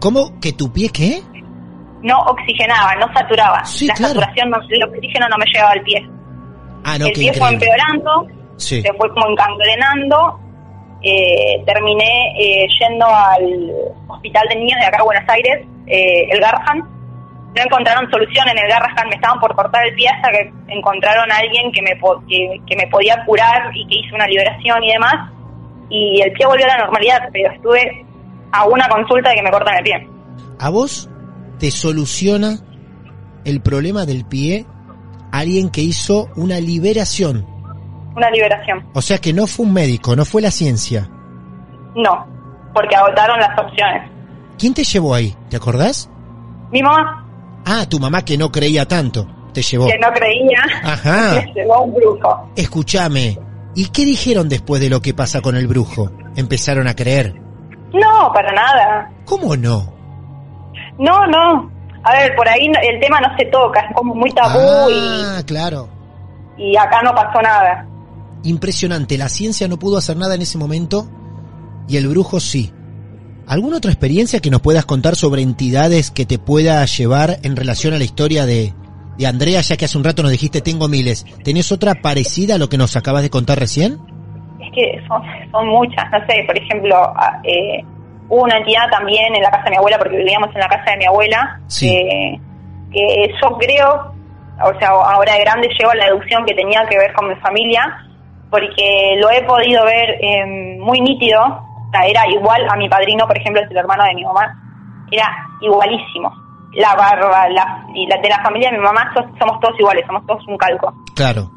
¿Cómo? 0.00 0.38
¿Que 0.40 0.52
tu 0.52 0.72
pie 0.72 0.88
qué? 0.92 1.20
No 2.02 2.16
oxigenaba, 2.20 2.94
no 2.94 3.12
saturaba. 3.12 3.62
Sí, 3.64 3.86
la 3.86 3.94
claro. 3.94 4.14
saturación, 4.14 4.50
no, 4.50 4.56
el 4.70 4.82
oxígeno 4.84 5.28
no 5.28 5.36
me 5.36 5.44
llegaba 5.52 5.72
al 5.72 5.82
pie. 5.82 6.08
Ah, 6.84 6.96
no, 6.98 7.06
el 7.06 7.12
pie 7.12 7.32
fue 7.34 7.52
empeorando, 7.52 8.26
Sí. 8.56 8.80
se 8.80 8.92
fue 8.94 9.08
como 9.10 9.28
encangrenando. 9.28 10.40
Eh, 11.02 11.62
terminé 11.64 12.34
eh, 12.38 12.66
yendo 12.78 13.06
al 13.06 13.70
hospital 14.08 14.46
de 14.50 14.56
niños 14.56 14.78
de 14.80 14.86
acá 14.86 15.02
Buenos 15.02 15.28
Aires, 15.28 15.66
eh, 15.86 16.28
el 16.30 16.40
Garrahan. 16.40 16.78
No 17.56 17.62
encontraron 17.64 18.08
solución 18.10 18.48
en 18.48 18.58
el 18.58 18.68
Garrahan, 18.68 19.08
me 19.08 19.14
estaban 19.16 19.40
por 19.40 19.54
cortar 19.56 19.86
el 19.86 19.94
pie 19.94 20.08
hasta 20.08 20.30
que 20.30 20.52
encontraron 20.68 21.30
a 21.32 21.36
alguien 21.38 21.72
que 21.72 21.82
me, 21.82 21.96
po- 21.96 22.22
que, 22.28 22.60
que 22.66 22.76
me 22.76 22.86
podía 22.88 23.24
curar 23.26 23.70
y 23.74 23.86
que 23.88 23.98
hizo 23.98 24.14
una 24.14 24.26
liberación 24.26 24.84
y 24.84 24.92
demás. 24.92 25.30
Y 25.88 26.20
el 26.20 26.32
pie 26.32 26.46
volvió 26.46 26.64
a 26.66 26.76
la 26.76 26.84
normalidad, 26.84 27.18
pero 27.32 27.52
estuve 27.52 28.06
a 28.52 28.66
una 28.66 28.88
consulta 28.88 29.30
de 29.30 29.36
que 29.36 29.42
me 29.42 29.50
cortan 29.50 29.76
el 29.78 29.82
pie. 29.82 30.08
¿A 30.60 30.70
vos 30.70 31.10
te 31.58 31.70
soluciona 31.70 32.58
el 33.44 33.60
problema 33.62 34.06
del 34.06 34.24
pie 34.26 34.66
alguien 35.32 35.70
que 35.70 35.80
hizo 35.80 36.28
una 36.36 36.60
liberación? 36.60 37.46
Una 38.16 38.30
liberación. 38.30 38.84
O 38.94 39.00
sea 39.02 39.18
que 39.18 39.32
no 39.32 39.46
fue 39.46 39.66
un 39.66 39.72
médico, 39.72 40.14
no 40.16 40.24
fue 40.24 40.42
la 40.42 40.50
ciencia. 40.50 41.08
No, 41.94 42.26
porque 42.74 42.94
agotaron 42.96 43.38
las 43.40 43.58
opciones. 43.58 44.10
¿Quién 44.58 44.74
te 44.74 44.84
llevó 44.84 45.14
ahí? 45.14 45.34
¿Te 45.48 45.56
acordás? 45.56 46.08
Mi 46.70 46.82
mamá, 46.82 47.26
Ah, 47.66 47.84
tu 47.88 47.98
mamá 48.00 48.22
que 48.24 48.38
no 48.38 48.50
creía 48.50 48.86
tanto, 48.86 49.26
te 49.52 49.62
llevó. 49.62 49.86
que 49.86 49.98
no 49.98 50.08
creía, 50.12 50.58
Ajá. 50.82 51.34
me 51.44 51.52
llevó 51.52 51.82
un 51.82 51.94
brujo. 51.94 52.50
Escúchame. 52.56 53.38
¿Y 53.74 53.88
qué 53.90 54.04
dijeron 54.04 54.48
después 54.48 54.80
de 54.80 54.88
lo 54.90 55.00
que 55.00 55.14
pasa 55.14 55.40
con 55.40 55.56
el 55.56 55.66
brujo? 55.68 56.10
¿Empezaron 56.36 56.88
a 56.88 56.94
creer? 56.94 57.34
No, 57.92 58.32
para 58.32 58.52
nada. 58.52 59.10
¿Cómo 59.24 59.56
no? 59.56 59.92
No, 60.98 61.26
no. 61.26 61.70
A 62.02 62.12
ver, 62.12 62.34
por 62.34 62.48
ahí 62.48 62.66
el 62.66 63.00
tema 63.00 63.20
no 63.20 63.28
se 63.36 63.44
toca, 63.46 63.80
es 63.80 63.94
como 63.94 64.14
muy 64.14 64.30
tabú 64.32 64.58
Ah, 64.58 65.40
claro. 65.46 65.88
y, 66.56 66.72
y 66.72 66.76
acá 66.76 67.02
no 67.02 67.14
pasó 67.14 67.40
nada. 67.42 67.86
Impresionante. 68.44 69.18
La 69.18 69.28
ciencia 69.28 69.68
no 69.68 69.78
pudo 69.78 69.98
hacer 69.98 70.16
nada 70.16 70.34
en 70.34 70.42
ese 70.42 70.58
momento 70.58 71.08
y 71.88 71.96
el 71.96 72.08
brujo 72.08 72.40
sí. 72.40 72.72
¿Alguna 73.46 73.78
otra 73.78 73.90
experiencia 73.90 74.40
que 74.40 74.50
nos 74.50 74.60
puedas 74.60 74.84
contar 74.86 75.16
sobre 75.16 75.42
entidades 75.42 76.10
que 76.10 76.24
te 76.24 76.38
pueda 76.38 76.84
llevar 76.84 77.38
en 77.42 77.56
relación 77.56 77.94
a 77.94 77.98
la 77.98 78.04
historia 78.04 78.46
de, 78.46 78.72
de 79.18 79.26
Andrea, 79.26 79.60
ya 79.60 79.76
que 79.76 79.84
hace 79.86 79.98
un 79.98 80.04
rato 80.04 80.22
nos 80.22 80.30
dijiste 80.30 80.60
tengo 80.60 80.88
miles? 80.88 81.26
¿Tenés 81.44 81.72
otra 81.72 81.96
parecida 81.96 82.54
a 82.54 82.58
lo 82.58 82.68
que 82.68 82.78
nos 82.78 82.96
acabas 82.96 83.22
de 83.22 83.30
contar 83.30 83.58
recién? 83.58 83.98
Es 84.60 84.70
que 84.72 85.00
son, 85.08 85.20
son 85.50 85.66
muchas, 85.68 86.04
no 86.12 86.18
sé, 86.28 86.44
por 86.46 86.56
ejemplo, 86.56 86.96
a- 86.96 87.40
eh, 87.42 87.82
hubo 88.28 88.42
una 88.44 88.56
entidad 88.58 88.88
también 88.92 89.34
en 89.34 89.42
la 89.42 89.50
casa 89.50 89.64
de 89.64 89.70
mi 89.70 89.76
abuela, 89.78 89.98
porque 89.98 90.16
vivíamos 90.16 90.48
en 90.54 90.60
la 90.60 90.68
casa 90.68 90.92
de 90.92 90.96
mi 90.98 91.04
abuela, 91.06 91.60
Sí. 91.66 91.88
eh, 91.88 92.40
que 92.92 93.32
yo 93.42 93.58
creo, 93.58 94.12
o 94.62 94.78
sea, 94.78 94.90
ahora 94.90 95.34
de 95.34 95.40
grande 95.40 95.68
llego 95.76 95.90
a 95.90 95.94
la 95.96 96.04
deducción 96.06 96.44
que 96.46 96.54
tenía 96.54 96.86
que 96.88 96.96
ver 96.98 97.12
con 97.14 97.28
mi 97.28 97.34
familia, 97.36 97.82
porque 98.50 99.16
lo 99.20 99.30
he 99.30 99.42
podido 99.42 99.84
ver 99.84 100.16
eh, 100.20 100.76
muy 100.80 101.00
nítido, 101.00 101.40
o 101.42 101.90
sea, 101.92 102.06
era 102.06 102.22
igual 102.28 102.66
a 102.68 102.76
mi 102.76 102.88
padrino, 102.88 103.26
por 103.26 103.36
ejemplo, 103.38 103.62
es 103.62 103.70
el 103.70 103.76
hermano 103.76 104.04
de 104.04 104.14
mi 104.14 104.24
mamá, 104.24 104.54
era 105.10 105.28
igualísimo. 105.60 106.32
La 106.74 106.94
barba, 106.94 107.48
la, 107.48 107.84
y 107.94 108.06
la 108.06 108.16
de 108.18 108.28
la 108.28 108.40
familia 108.42 108.70
de 108.70 108.78
mi 108.78 108.84
mamá 108.84 109.12
so- 109.14 109.26
somos 109.40 109.58
todos 109.60 109.78
iguales, 109.80 110.04
somos 110.06 110.24
todos 110.26 110.46
un 110.46 110.56
calco 110.56 110.92
Claro. 111.16 111.50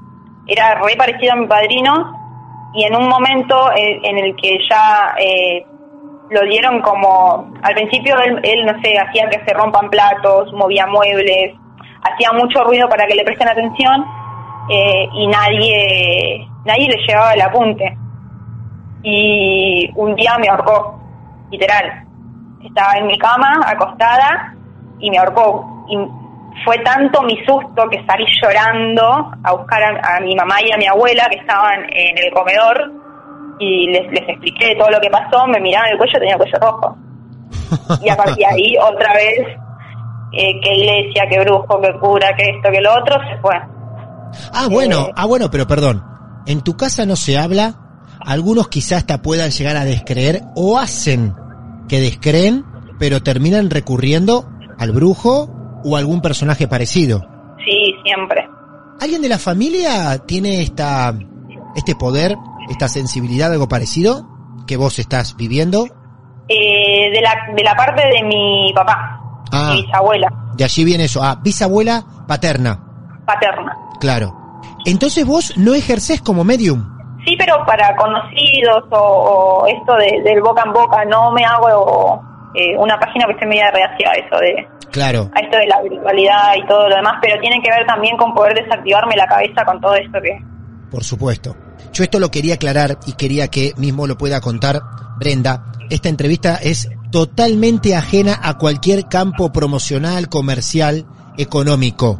era 0.48 0.74
re 0.76 0.96
parecido 0.98 1.34
a 1.34 1.36
mi 1.36 1.46
padrino 1.46 1.94
y 2.74 2.84
en 2.86 2.96
un 2.96 3.08
momento 3.08 3.72
eh, 3.74 4.00
en 4.04 4.18
el 4.18 4.36
que 4.36 4.58
ya 4.68 5.14
eh, 5.20 5.64
lo 6.32 6.42
dieron 6.50 6.82
como 6.82 7.52
al 7.62 7.76
principio 7.76 8.18
él, 8.22 8.40
él, 8.44 8.66
no 8.66 8.74
sé 8.82 8.98
hacía 8.98 9.30
que 9.30 9.40
se 9.46 9.54
rompan 9.54 9.88
platos 9.92 10.52
movía 10.54 10.88
muebles 10.88 11.54
hacía 12.02 12.32
mucho 12.34 12.64
ruido 12.64 12.90
para 12.90 13.06
que 13.06 13.14
le 13.14 13.24
presten 13.24 13.48
atención 13.50 14.04
eh, 14.72 15.08
y 15.14 15.28
nadie 15.28 16.48
nadie 16.66 16.88
le 16.88 16.98
llevaba 17.08 17.34
el 17.34 17.42
apunte 17.42 17.98
y 19.04 19.90
un 19.96 20.16
día 20.16 20.38
me 20.40 20.48
ahorcó 20.50 21.00
literal 21.52 22.04
estaba 22.64 22.94
en 22.98 23.08
mi 23.08 23.18
cama 23.18 23.60
acostada 23.66 24.56
y 25.00 25.10
me 25.12 25.18
ahorcó 25.18 25.86
y 25.90 25.98
fue 26.64 26.78
tanto 26.80 27.22
mi 27.24 27.36
susto 27.46 27.90
que 27.90 28.06
salí 28.06 28.26
llorando 28.42 29.32
a 29.44 29.52
buscar 29.54 29.82
a, 29.84 30.18
a 30.18 30.20
mi 30.22 30.36
mamá 30.36 30.56
y 30.66 30.72
a 30.72 30.78
mi 30.78 30.88
abuela 30.88 31.28
que 31.30 31.38
estaban 31.38 31.82
en 31.90 32.18
el 32.18 32.32
comedor 32.32 32.92
y 33.60 33.88
les, 33.88 34.10
les 34.12 34.30
expliqué 34.30 34.76
todo 34.78 34.90
lo 34.90 35.00
que 35.02 35.10
pasó, 35.10 35.46
me 35.48 35.60
miraban 35.60 35.90
el 35.92 35.98
cuello, 35.98 36.20
tenía 36.20 36.34
el 36.36 36.40
cuello 36.40 36.58
rojo. 36.60 36.98
Y 38.02 38.10
a 38.10 38.16
partir 38.16 38.38
de 38.38 38.46
ahí, 38.46 38.76
otra 38.82 39.14
vez, 39.14 39.40
eh, 40.34 40.60
que 40.62 40.74
iglesia, 40.76 41.24
que 41.30 41.40
brujo, 41.40 41.82
que 41.82 41.94
cura, 42.00 42.34
que 42.36 42.44
esto, 42.50 42.72
que 42.72 42.82
lo 42.82 42.94
otro, 42.94 43.16
se 43.30 43.38
fue. 43.42 43.56
Ah, 44.54 44.68
bueno, 44.70 45.08
Eh. 45.08 45.14
ah, 45.16 45.26
bueno, 45.26 45.50
pero 45.52 45.68
perdón. 45.68 46.04
En 46.46 46.62
tu 46.62 46.76
casa 46.78 47.06
no 47.06 47.16
se 47.16 47.38
habla. 47.38 47.76
Algunos 48.26 48.68
quizás 48.70 49.00
hasta 49.00 49.22
puedan 49.22 49.52
llegar 49.52 49.76
a 49.78 49.86
descreer 49.86 50.44
o 50.56 50.78
hacen 50.80 51.34
que 51.88 52.00
descreen, 52.00 52.64
pero 53.00 53.22
terminan 53.24 53.70
recurriendo 53.70 54.50
al 54.78 54.92
brujo 54.92 55.50
o 55.84 55.96
a 55.96 56.00
algún 56.00 56.22
personaje 56.22 56.68
parecido. 56.68 57.22
Sí, 57.66 57.94
siempre. 58.04 58.48
¿Alguien 59.02 59.22
de 59.22 59.30
la 59.30 59.40
familia 59.40 60.18
tiene 60.20 60.62
esta, 60.62 61.14
este 61.76 61.96
poder, 61.96 62.38
esta 62.70 62.88
sensibilidad, 62.88 63.52
algo 63.52 63.68
parecido 63.68 64.28
que 64.68 64.78
vos 64.78 65.00
estás 65.00 65.36
viviendo? 65.36 65.86
Eh, 66.48 67.10
de, 67.14 67.22
la, 67.22 67.36
de 67.56 67.64
la 67.64 67.76
parte 67.76 68.02
de 68.08 68.24
mi 68.26 68.72
papá, 68.76 69.20
Ah. 69.52 69.74
mi 69.76 69.82
bisabuela, 69.84 70.28
De 70.56 70.64
allí 70.64 70.84
viene 70.84 71.06
eso. 71.06 71.22
Ah, 71.24 71.40
bisabuela 71.44 72.04
paterna. 72.28 72.80
paterna. 73.26 73.78
Claro. 74.00 74.38
Entonces 74.86 75.26
vos 75.26 75.54
no 75.58 75.74
ejercés 75.74 76.22
como 76.22 76.44
medium. 76.44 76.84
Sí, 77.26 77.36
pero 77.38 77.56
para 77.66 77.96
conocidos 77.96 78.84
o, 78.92 78.98
o 78.98 79.68
esto 79.68 79.94
de- 79.96 80.22
del 80.30 80.42
boca 80.42 80.64
en 80.66 80.74
boca, 80.74 81.06
no 81.06 81.32
me 81.32 81.46
hago 81.46 82.22
eh, 82.56 82.76
una 82.78 83.00
página 83.00 83.26
que 83.28 83.32
esté 83.34 83.46
media 83.46 83.72
reacia 83.72 84.10
a 84.12 84.14
eso 84.14 84.36
de 84.42 84.68
Claro. 84.92 85.32
a 85.34 85.40
esto 85.40 85.58
de 85.58 85.66
la 85.68 85.82
virtualidad 85.82 86.54
y 86.56 86.68
todo 86.68 86.88
lo 86.90 86.96
demás, 86.98 87.14
pero 87.22 87.40
tiene 87.42 87.60
que 87.64 87.72
ver 87.72 87.86
también 87.88 88.16
con 88.18 88.34
poder 88.34 88.54
desactivarme 88.56 89.16
la 89.16 89.26
cabeza 89.26 89.64
con 89.66 89.80
todo 89.82 89.96
esto 89.96 90.20
que 90.22 90.38
Por 90.92 91.04
supuesto. 91.04 91.56
Yo 91.94 92.04
esto 92.04 92.20
lo 92.20 92.30
quería 92.30 92.56
aclarar 92.56 92.98
y 93.08 93.14
quería 93.14 93.48
que 93.48 93.74
mismo 93.78 94.06
lo 94.06 94.18
pueda 94.18 94.40
contar 94.42 94.82
Brenda. 95.18 95.64
Esta 95.90 96.10
entrevista 96.10 96.58
es 96.62 96.90
totalmente 97.12 97.96
ajena 97.96 98.40
a 98.44 98.58
cualquier 98.58 99.08
campo 99.08 99.52
promocional, 99.52 100.28
comercial, 100.30 101.06
económico. 101.38 102.20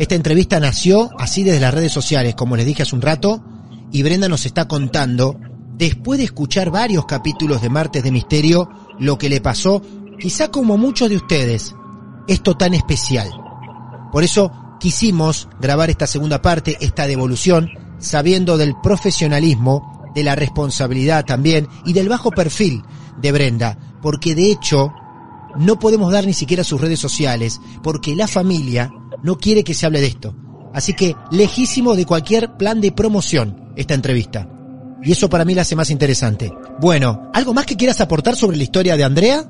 Esta 0.00 0.14
entrevista 0.14 0.58
nació 0.60 1.10
así 1.18 1.44
desde 1.44 1.60
las 1.60 1.74
redes 1.74 1.92
sociales, 1.92 2.34
como 2.34 2.56
les 2.56 2.64
dije 2.64 2.82
hace 2.82 2.96
un 2.96 3.02
rato, 3.02 3.44
y 3.92 4.02
Brenda 4.02 4.30
nos 4.30 4.46
está 4.46 4.66
contando, 4.66 5.38
después 5.76 6.16
de 6.16 6.24
escuchar 6.24 6.70
varios 6.70 7.04
capítulos 7.04 7.60
de 7.60 7.68
Martes 7.68 8.02
de 8.02 8.10
Misterio, 8.10 8.70
lo 8.98 9.18
que 9.18 9.28
le 9.28 9.42
pasó, 9.42 9.82
quizá 10.18 10.50
como 10.50 10.78
muchos 10.78 11.10
de 11.10 11.16
ustedes, 11.16 11.74
esto 12.28 12.56
tan 12.56 12.72
especial. 12.72 13.28
Por 14.10 14.24
eso 14.24 14.50
quisimos 14.80 15.50
grabar 15.60 15.90
esta 15.90 16.06
segunda 16.06 16.40
parte, 16.40 16.78
esta 16.80 17.06
devolución, 17.06 17.68
sabiendo 17.98 18.56
del 18.56 18.76
profesionalismo, 18.82 20.08
de 20.14 20.24
la 20.24 20.34
responsabilidad 20.34 21.26
también 21.26 21.68
y 21.84 21.92
del 21.92 22.08
bajo 22.08 22.30
perfil 22.30 22.82
de 23.20 23.32
Brenda, 23.32 23.76
porque 24.00 24.34
de 24.34 24.50
hecho 24.50 24.94
no 25.58 25.78
podemos 25.78 26.10
dar 26.10 26.24
ni 26.24 26.32
siquiera 26.32 26.64
sus 26.64 26.80
redes 26.80 27.00
sociales, 27.00 27.60
porque 27.82 28.16
la 28.16 28.26
familia 28.26 28.90
no 29.22 29.36
quiere 29.36 29.64
que 29.64 29.74
se 29.74 29.86
hable 29.86 30.00
de 30.00 30.06
esto. 30.06 30.34
Así 30.72 30.94
que 30.94 31.14
lejísimo 31.30 31.96
de 31.96 32.06
cualquier 32.06 32.52
plan 32.52 32.80
de 32.80 32.92
promoción 32.92 33.72
esta 33.76 33.94
entrevista. 33.94 34.46
Y 35.02 35.12
eso 35.12 35.28
para 35.30 35.44
mí 35.44 35.54
la 35.54 35.62
hace 35.62 35.76
más 35.76 35.90
interesante. 35.90 36.52
Bueno, 36.78 37.30
¿algo 37.32 37.54
más 37.54 37.66
que 37.66 37.76
quieras 37.76 38.00
aportar 38.00 38.34
sobre 38.34 38.56
la 38.56 38.62
historia 38.62 38.96
de 38.96 39.04
Andrea? 39.04 39.42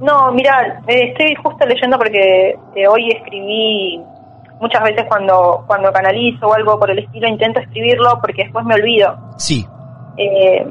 No, 0.00 0.32
mira, 0.32 0.82
eh, 0.86 1.10
estoy 1.10 1.34
justo 1.42 1.66
leyendo 1.66 1.98
porque 1.98 2.56
eh, 2.74 2.88
hoy 2.88 3.10
escribí 3.10 4.00
muchas 4.60 4.82
veces 4.84 5.04
cuando 5.08 5.64
cuando 5.66 5.92
canalizo 5.92 6.46
o 6.46 6.54
algo 6.54 6.78
por 6.78 6.90
el 6.90 7.00
estilo 7.00 7.28
intento 7.28 7.60
escribirlo 7.60 8.18
porque 8.20 8.44
después 8.44 8.64
me 8.64 8.74
olvido. 8.74 9.16
Sí. 9.38 9.66
Eh, 10.16 10.66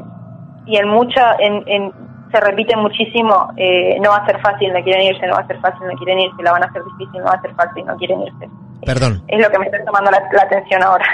y 0.66 0.78
en 0.78 0.88
mucha 0.88 1.36
en, 1.40 1.64
en 1.68 1.92
se 2.32 2.40
repite 2.40 2.76
muchísimo, 2.76 3.52
eh, 3.58 4.00
no 4.00 4.10
va 4.10 4.18
a 4.18 4.26
ser 4.26 4.40
fácil, 4.42 4.72
no 4.74 4.82
quieren 4.84 5.04
irse, 5.04 5.28
no 5.28 5.34
va 5.34 5.42
a 5.42 5.48
ser 5.48 5.60
fácil, 5.60 5.88
no 5.88 5.94
quieren 5.98 6.20
irse, 6.20 6.44
la 6.44 6.52
van 6.52 6.64
a 6.64 6.68
hacer 6.68 6.82
difícil, 6.84 7.20
no 7.20 7.26
va 7.26 7.34
a 7.34 7.42
ser 7.42 7.54
fácil, 7.56 7.86
no 7.86 7.96
quieren 7.98 8.22
irse. 8.22 8.50
Perdón. 8.86 9.24
Es 9.28 9.42
lo 9.42 9.50
que 9.50 9.60
me 9.60 9.66
está 9.66 9.84
tomando 9.86 10.12
la, 10.12 10.20
la 10.32 10.44
atención 10.44 10.84
ahora. 10.84 11.06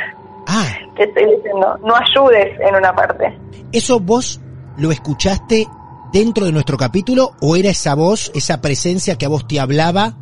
Ah, 0.48 0.66
Te 0.96 1.04
estoy 1.04 1.26
diciendo, 1.36 1.78
no 1.84 1.94
ayudes 1.96 2.60
en 2.60 2.76
una 2.76 2.94
parte. 2.94 3.38
¿eso 3.72 4.00
vos 4.00 4.40
lo 4.78 4.92
escuchaste 4.92 5.68
dentro 6.14 6.46
de 6.46 6.52
nuestro 6.52 6.78
capítulo 6.78 7.32
o 7.42 7.56
era 7.56 7.70
esa 7.70 7.96
voz, 7.96 8.32
esa 8.34 8.62
presencia 8.62 9.18
que 9.18 9.26
a 9.26 9.30
vos 9.30 9.48
te 9.48 9.60
hablaba 9.60 10.14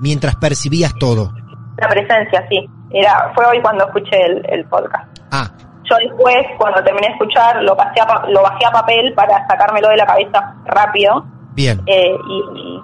mientras 0.00 0.36
percibías 0.36 0.94
todo? 0.98 1.32
La 1.78 1.88
presencia, 1.88 2.46
sí. 2.48 2.66
Era, 2.90 3.32
fue 3.34 3.44
hoy 3.46 3.60
cuando 3.60 3.84
escuché 3.86 4.16
el, 4.24 4.42
el 4.48 4.64
podcast. 4.66 5.18
Ah, 5.32 5.50
Yo 5.88 5.96
después, 5.96 6.46
cuando 6.58 6.82
terminé 6.82 7.08
de 7.08 7.12
escuchar, 7.12 7.62
lo, 7.62 7.76
pasé 7.76 8.00
a 8.00 8.26
lo 8.28 8.42
bajé 8.42 8.66
a 8.66 8.70
papel 8.70 9.12
para 9.14 9.46
sacármelo 9.46 9.88
de 9.88 9.96
la 9.96 10.06
cabeza 10.06 10.54
rápido 10.64 11.24
bien. 11.54 11.82
eh, 11.86 12.16
y, 12.28 12.80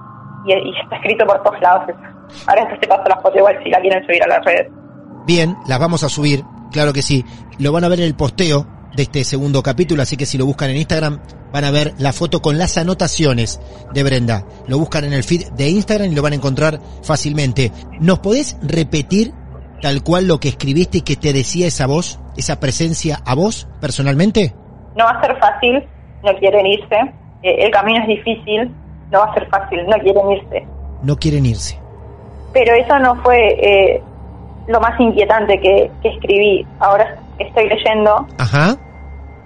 y, 0.52 0.80
está 0.82 0.96
escrito 0.96 1.26
por 1.26 1.42
todos 1.42 1.60
lados. 1.60 1.84
Ahora 2.46 2.78
te 2.78 2.86
paso 2.86 3.02
las 3.08 3.22
fotos 3.22 3.36
igual 3.36 3.58
si 3.62 3.70
la 3.70 3.80
quieren 3.80 4.04
subir 4.04 4.22
a 4.22 4.26
las 4.26 4.44
redes. 4.44 4.68
Bien, 5.26 5.56
las 5.66 5.78
vamos 5.78 6.02
a 6.02 6.08
subir, 6.08 6.44
claro 6.72 6.92
que 6.92 7.02
sí. 7.02 7.24
Lo 7.58 7.72
van 7.72 7.84
a 7.84 7.88
ver 7.88 8.00
en 8.00 8.06
el 8.06 8.14
posteo 8.14 8.66
de 8.94 9.02
este 9.04 9.24
segundo 9.24 9.62
capítulo, 9.62 10.02
así 10.02 10.16
que 10.16 10.26
si 10.26 10.38
lo 10.38 10.46
buscan 10.46 10.70
en 10.70 10.76
Instagram 10.76 11.20
van 11.52 11.64
a 11.64 11.70
ver 11.70 11.94
la 11.98 12.12
foto 12.12 12.40
con 12.40 12.58
las 12.58 12.78
anotaciones 12.78 13.60
de 13.92 14.02
Brenda. 14.02 14.44
Lo 14.66 14.78
buscan 14.78 15.04
en 15.04 15.12
el 15.12 15.24
feed 15.24 15.48
de 15.52 15.68
Instagram 15.68 16.12
y 16.12 16.14
lo 16.14 16.22
van 16.22 16.32
a 16.32 16.36
encontrar 16.36 16.80
fácilmente. 17.02 17.72
¿Nos 18.00 18.20
podés 18.20 18.56
repetir 18.62 19.32
tal 19.80 20.02
cual 20.02 20.26
lo 20.26 20.38
que 20.38 20.48
escribiste 20.48 20.98
y 20.98 21.02
que 21.02 21.16
te 21.16 21.32
decía 21.32 21.66
esa 21.66 21.86
voz, 21.86 22.20
esa 22.36 22.60
presencia 22.60 23.18
a 23.24 23.34
vos 23.34 23.68
personalmente? 23.80 24.54
No 24.96 25.04
va 25.04 25.10
a 25.12 25.20
ser 25.20 25.36
fácil, 25.38 25.84
no 26.22 26.34
quieren 26.38 26.66
irse. 26.66 26.96
eh, 27.42 27.64
el 27.64 27.70
camino 27.70 28.00
es 28.02 28.08
difícil, 28.08 28.70
no 29.10 29.20
va 29.20 29.26
a 29.26 29.34
ser 29.34 29.48
fácil, 29.48 29.80
no 29.86 29.96
quieren 29.98 30.30
irse. 30.32 30.66
No 31.02 31.16
quieren 31.16 31.46
irse. 31.46 31.78
Pero 32.52 32.74
eso 32.74 32.98
no 32.98 33.14
fue 33.22 33.38
eh, 33.60 34.02
lo 34.66 34.80
más 34.80 34.98
inquietante 35.00 35.58
que, 35.60 35.90
que 36.02 36.08
escribí. 36.08 36.66
Ahora 36.80 37.16
estoy 37.38 37.68
leyendo 37.68 38.26
Ajá. 38.38 38.76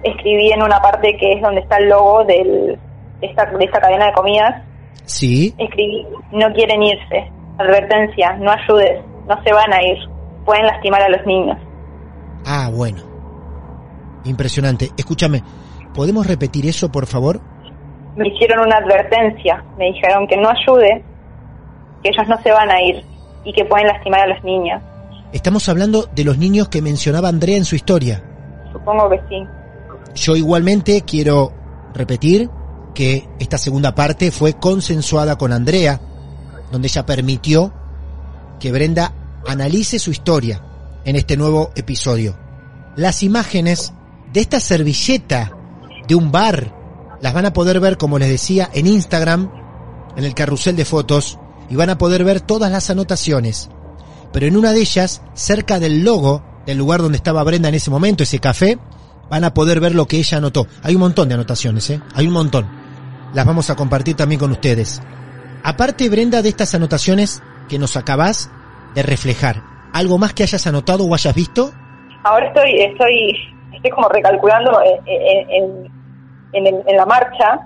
escribí 0.02 0.50
en 0.52 0.62
una 0.62 0.80
parte 0.80 1.16
que 1.18 1.32
es 1.34 1.42
donde 1.42 1.60
está 1.60 1.76
el 1.76 1.88
logo 1.88 2.24
del, 2.24 2.78
de, 3.20 3.26
esta, 3.26 3.44
de 3.46 3.64
esta 3.64 3.80
cadena 3.80 4.06
de 4.06 4.12
comidas, 4.14 4.62
Sí. 5.06 5.54
escribí, 5.58 6.06
no 6.32 6.50
quieren 6.54 6.82
irse, 6.82 7.30
advertencia, 7.58 8.32
no 8.38 8.50
ayudes, 8.50 9.00
no 9.28 9.42
se 9.44 9.52
van 9.52 9.72
a 9.72 9.82
ir, 9.82 9.98
pueden 10.44 10.66
lastimar 10.66 11.02
a 11.02 11.08
los 11.08 11.24
niños. 11.26 11.58
Ah, 12.46 12.70
bueno. 12.72 13.02
Impresionante. 14.24 14.90
Escúchame, 14.96 15.42
¿podemos 15.94 16.26
repetir 16.26 16.66
eso, 16.66 16.90
por 16.90 17.06
favor? 17.06 17.40
Me 18.16 18.28
hicieron 18.28 18.60
una 18.60 18.76
advertencia, 18.76 19.64
me 19.76 19.86
dijeron 19.86 20.26
que 20.26 20.36
no 20.36 20.48
ayude, 20.48 21.04
que 22.02 22.10
ellos 22.10 22.28
no 22.28 22.40
se 22.42 22.50
van 22.52 22.70
a 22.70 22.80
ir 22.80 23.04
y 23.44 23.52
que 23.52 23.64
pueden 23.64 23.86
lastimar 23.86 24.20
a 24.20 24.26
los 24.28 24.44
niños. 24.44 24.80
Estamos 25.32 25.68
hablando 25.68 26.06
de 26.14 26.24
los 26.24 26.38
niños 26.38 26.68
que 26.68 26.80
mencionaba 26.80 27.28
Andrea 27.28 27.56
en 27.56 27.64
su 27.64 27.74
historia. 27.74 28.22
Supongo 28.72 29.10
que 29.10 29.20
sí. 29.28 29.46
Yo 30.14 30.36
igualmente 30.36 31.02
quiero 31.02 31.52
repetir 31.92 32.48
que 32.94 33.28
esta 33.40 33.58
segunda 33.58 33.94
parte 33.94 34.30
fue 34.30 34.54
consensuada 34.54 35.36
con 35.36 35.52
Andrea, 35.52 36.00
donde 36.70 36.86
ella 36.86 37.04
permitió 37.04 37.72
que 38.60 38.70
Brenda 38.70 39.12
analice 39.46 39.98
su 39.98 40.10
historia 40.10 40.62
en 41.04 41.16
este 41.16 41.36
nuevo 41.36 41.72
episodio. 41.74 42.36
Las 42.96 43.22
imágenes 43.22 43.92
de 44.32 44.40
esta 44.40 44.60
servilleta 44.60 45.52
de 46.08 46.14
un 46.14 46.32
bar 46.32 46.74
las 47.20 47.34
van 47.34 47.46
a 47.46 47.52
poder 47.52 47.80
ver, 47.80 47.96
como 47.96 48.18
les 48.18 48.28
decía, 48.28 48.70
en 48.74 48.86
Instagram, 48.86 49.50
en 50.16 50.24
el 50.24 50.34
carrusel 50.34 50.76
de 50.76 50.84
fotos, 50.84 51.38
y 51.70 51.76
van 51.76 51.90
a 51.90 51.98
poder 51.98 52.24
ver 52.24 52.40
todas 52.40 52.70
las 52.70 52.90
anotaciones. 52.90 53.70
Pero 54.32 54.46
en 54.46 54.56
una 54.56 54.72
de 54.72 54.80
ellas, 54.80 55.22
cerca 55.34 55.78
del 55.78 56.04
logo 56.04 56.44
del 56.66 56.78
lugar 56.78 57.00
donde 57.00 57.16
estaba 57.16 57.44
Brenda 57.44 57.68
en 57.68 57.76
ese 57.76 57.90
momento, 57.90 58.22
ese 58.22 58.40
café, 58.40 58.78
van 59.30 59.44
a 59.44 59.54
poder 59.54 59.80
ver 59.80 59.94
lo 59.94 60.06
que 60.06 60.18
ella 60.18 60.38
anotó. 60.38 60.66
Hay 60.82 60.94
un 60.94 61.00
montón 61.00 61.28
de 61.28 61.34
anotaciones, 61.34 61.88
¿eh? 61.90 62.00
Hay 62.14 62.26
un 62.26 62.32
montón. 62.32 62.68
Las 63.32 63.46
vamos 63.46 63.70
a 63.70 63.76
compartir 63.76 64.16
también 64.16 64.38
con 64.38 64.50
ustedes. 64.50 65.00
Aparte, 65.62 66.08
Brenda, 66.08 66.42
de 66.42 66.50
estas 66.50 66.74
anotaciones 66.74 67.42
que 67.68 67.78
nos 67.78 67.96
acabás 67.96 68.50
de 68.94 69.02
reflejar, 69.02 69.56
¿algo 69.92 70.18
más 70.18 70.32
que 70.34 70.42
hayas 70.44 70.66
anotado 70.66 71.04
o 71.04 71.14
hayas 71.14 71.34
visto? 71.34 71.70
Ahora 72.24 72.46
estoy, 72.48 72.70
estoy, 72.80 73.36
estoy 73.74 73.90
como 73.90 74.08
recalculando 74.08 74.70
en, 74.82 74.98
en- 75.06 75.50
en- 75.50 75.92
en 76.52 76.66
el- 76.66 76.82
en 76.86 76.96
la 76.96 77.04
marcha 77.06 77.58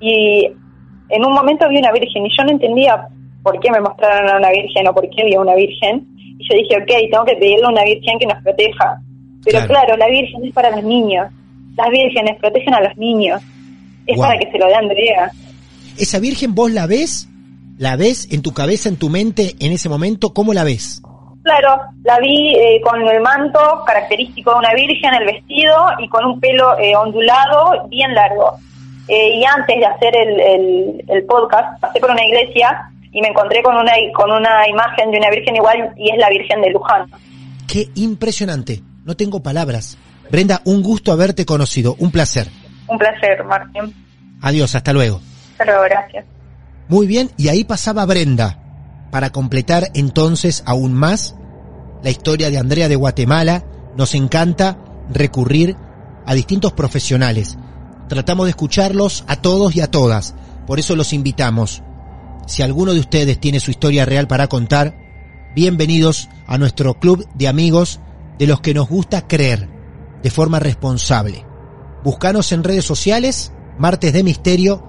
y 0.00 0.46
en 1.08 1.24
un 1.26 1.32
momento 1.32 1.68
vi 1.68 1.78
una 1.78 1.92
virgen 1.92 2.26
y 2.26 2.28
yo 2.36 2.44
no 2.44 2.50
entendía 2.52 3.06
por 3.42 3.58
qué 3.60 3.70
me 3.70 3.80
mostraron 3.80 4.28
a 4.30 4.36
una 4.36 4.50
virgen 4.50 4.86
o 4.88 4.92
por 4.94 5.08
qué 5.10 5.22
había 5.22 5.40
una 5.40 5.54
virgen. 5.54 6.06
Y 6.38 6.46
yo 6.48 6.54
dije, 6.56 6.76
ok, 6.82 7.10
tengo 7.10 7.24
que 7.24 7.36
pedirle 7.36 7.64
a 7.64 7.68
una 7.70 7.84
virgen 7.84 8.18
que 8.18 8.26
nos 8.26 8.42
proteja. 8.42 9.00
Pero 9.44 9.58
Claro. 9.60 9.68
claro, 9.68 9.96
la 9.96 10.08
virgen 10.08 10.44
es 10.44 10.52
para 10.52 10.70
los 10.70 10.84
niños. 10.84 11.26
Las 11.76 11.88
vírgenes 11.88 12.36
protegen 12.38 12.74
a 12.74 12.80
los 12.82 12.96
niños. 12.98 13.40
Es 14.06 14.18
para 14.18 14.38
que 14.38 14.50
se 14.50 14.58
lo 14.58 14.66
dé 14.66 14.74
Andrea. 14.74 15.30
¿Esa 15.98 16.18
virgen 16.18 16.54
vos 16.54 16.70
la 16.70 16.86
ves? 16.86 17.28
¿La 17.80 17.96
ves 17.96 18.28
en 18.30 18.42
tu 18.42 18.52
cabeza, 18.52 18.90
en 18.90 18.98
tu 18.98 19.08
mente, 19.08 19.56
en 19.58 19.72
ese 19.72 19.88
momento? 19.88 20.34
¿Cómo 20.34 20.52
la 20.52 20.64
ves? 20.64 21.00
Claro, 21.42 21.80
la 22.04 22.18
vi 22.18 22.54
eh, 22.54 22.78
con 22.82 23.00
el 23.08 23.22
manto 23.22 23.58
característico 23.86 24.52
de 24.52 24.58
una 24.58 24.74
virgen, 24.74 25.14
el 25.14 25.24
vestido 25.24 25.74
y 25.98 26.06
con 26.10 26.26
un 26.26 26.38
pelo 26.38 26.78
eh, 26.78 26.94
ondulado 26.94 27.88
bien 27.88 28.14
largo. 28.14 28.58
Eh, 29.08 29.30
y 29.34 29.44
antes 29.46 29.78
de 29.78 29.86
hacer 29.86 30.14
el, 30.14 30.40
el, 30.40 31.04
el 31.08 31.24
podcast, 31.24 31.80
pasé 31.80 32.00
por 32.00 32.10
una 32.10 32.22
iglesia 32.22 32.90
y 33.12 33.22
me 33.22 33.28
encontré 33.28 33.62
con 33.62 33.74
una, 33.74 33.92
con 34.14 34.30
una 34.30 34.68
imagen 34.68 35.10
de 35.10 35.16
una 35.16 35.30
virgen 35.30 35.56
igual 35.56 35.94
y 35.96 36.10
es 36.10 36.18
la 36.18 36.28
Virgen 36.28 36.60
de 36.60 36.70
Luján. 36.72 37.10
Qué 37.66 37.88
impresionante. 37.94 38.82
No 39.06 39.16
tengo 39.16 39.42
palabras. 39.42 39.96
Brenda, 40.30 40.60
un 40.66 40.82
gusto 40.82 41.12
haberte 41.12 41.46
conocido. 41.46 41.96
Un 41.98 42.10
placer. 42.10 42.46
Un 42.88 42.98
placer, 42.98 43.42
Martín. 43.42 43.94
Adiós, 44.42 44.74
hasta 44.74 44.92
luego. 44.92 45.22
Pero 45.56 45.80
gracias. 45.80 46.26
Muy 46.90 47.06
bien, 47.06 47.30
y 47.36 47.46
ahí 47.46 47.62
pasaba 47.62 48.04
Brenda, 48.04 48.58
para 49.12 49.30
completar 49.30 49.92
entonces 49.94 50.64
aún 50.66 50.92
más 50.92 51.36
la 52.02 52.10
historia 52.10 52.50
de 52.50 52.58
Andrea 52.58 52.88
de 52.88 52.96
Guatemala. 52.96 53.64
Nos 53.96 54.16
encanta 54.16 54.76
recurrir 55.08 55.76
a 56.26 56.34
distintos 56.34 56.72
profesionales. 56.72 57.56
Tratamos 58.08 58.46
de 58.46 58.50
escucharlos 58.50 59.22
a 59.28 59.36
todos 59.36 59.76
y 59.76 59.82
a 59.82 59.86
todas. 59.88 60.34
Por 60.66 60.80
eso 60.80 60.96
los 60.96 61.12
invitamos. 61.12 61.84
Si 62.48 62.62
alguno 62.62 62.92
de 62.92 62.98
ustedes 62.98 63.38
tiene 63.38 63.60
su 63.60 63.70
historia 63.70 64.04
real 64.04 64.26
para 64.26 64.48
contar, 64.48 64.96
bienvenidos 65.54 66.28
a 66.48 66.58
nuestro 66.58 66.98
club 66.98 67.24
de 67.34 67.46
amigos 67.46 68.00
de 68.36 68.48
los 68.48 68.60
que 68.62 68.74
nos 68.74 68.88
gusta 68.88 69.28
creer 69.28 69.68
de 70.24 70.30
forma 70.30 70.58
responsable. 70.58 71.46
Búscanos 72.02 72.50
en 72.50 72.64
redes 72.64 72.84
sociales, 72.84 73.52
Martes 73.78 74.12
de 74.12 74.24
Misterio, 74.24 74.82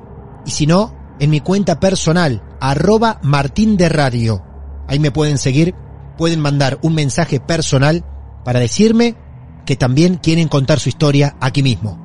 y 0.48 0.50
si 0.50 0.66
no, 0.66 1.00
en 1.22 1.30
mi 1.30 1.40
cuenta 1.40 1.80
personal, 1.80 2.42
arroba 2.60 3.20
Martín 3.22 3.78
de 3.78 3.90
Radio. 3.90 4.44
Ahí 4.88 4.98
me 4.98 5.12
pueden 5.12 5.38
seguir, 5.38 5.76
pueden 6.18 6.40
mandar 6.40 6.80
un 6.82 6.96
mensaje 6.96 7.40
personal 7.40 8.04
para 8.44 8.60
decirme 8.60 9.16
que 9.64 9.76
también 9.76 10.16
quieren 10.16 10.48
contar 10.48 10.80
su 10.80 10.90
historia 10.90 11.38
aquí 11.40 11.62
mismo. 11.62 12.04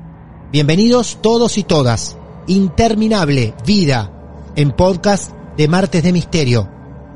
Bienvenidos 0.51 1.17
todos 1.19 1.57
y 1.57 1.63
todas. 1.63 2.15
Interminable 2.45 3.55
vida 3.65 4.13
en 4.55 4.71
podcast 4.71 5.31
de 5.57 5.67
Martes 5.67 6.03
de 6.03 6.13
Misterio. 6.13 6.69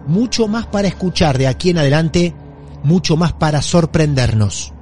Mucho 0.07 0.47
más 0.47 0.65
para 0.65 0.87
escuchar 0.87 1.37
de 1.37 1.47
aquí 1.47 1.69
en 1.69 1.77
adelante, 1.77 2.33
mucho 2.83 3.15
más 3.15 3.33
para 3.33 3.61
sorprendernos. 3.61 4.73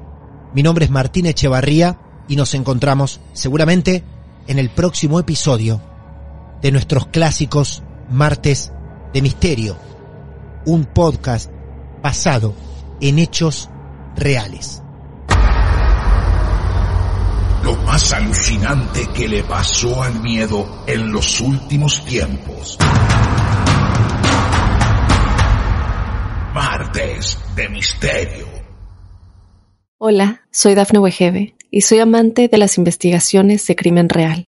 Mi 0.54 0.64
nombre 0.64 0.86
es 0.86 0.92
Martín 0.92 1.26
Echevarría 1.26 2.00
y 2.30 2.38
nos 2.38 2.54
encontramos 2.54 3.20
seguramente 3.34 4.06
en 4.48 4.58
el 4.58 4.70
próximo 4.70 5.20
episodio 5.20 5.82
de 6.62 6.72
nuestros 6.72 7.08
clásicos 7.08 7.84
Martes 8.10 8.72
de 9.14 9.22
Misterio, 9.22 9.78
un 10.66 10.86
podcast 10.86 11.52
basado 12.02 12.54
en 13.02 13.20
hechos 13.20 13.70
reales. 14.16 14.82
Lo 17.64 17.76
más 17.78 18.14
alucinante 18.14 19.08
que 19.14 19.28
le 19.28 19.44
pasó 19.44 20.02
al 20.02 20.22
miedo 20.22 20.84
en 20.88 21.12
los 21.12 21.42
últimos 21.42 22.04
tiempos. 22.06 22.78
Martes 26.54 27.38
de 27.56 27.70
Misterio. 27.70 28.48
Hola, 29.98 30.42
soy 30.52 30.76
Dafne 30.76 31.00
Wegebe 31.00 31.56
y 31.70 31.82
soy 31.82 32.00
amante 32.00 32.48
de 32.48 32.58
las 32.58 32.78
investigaciones 32.78 33.68
de 33.68 33.76
crimen 33.76 34.10
real. 34.10 34.49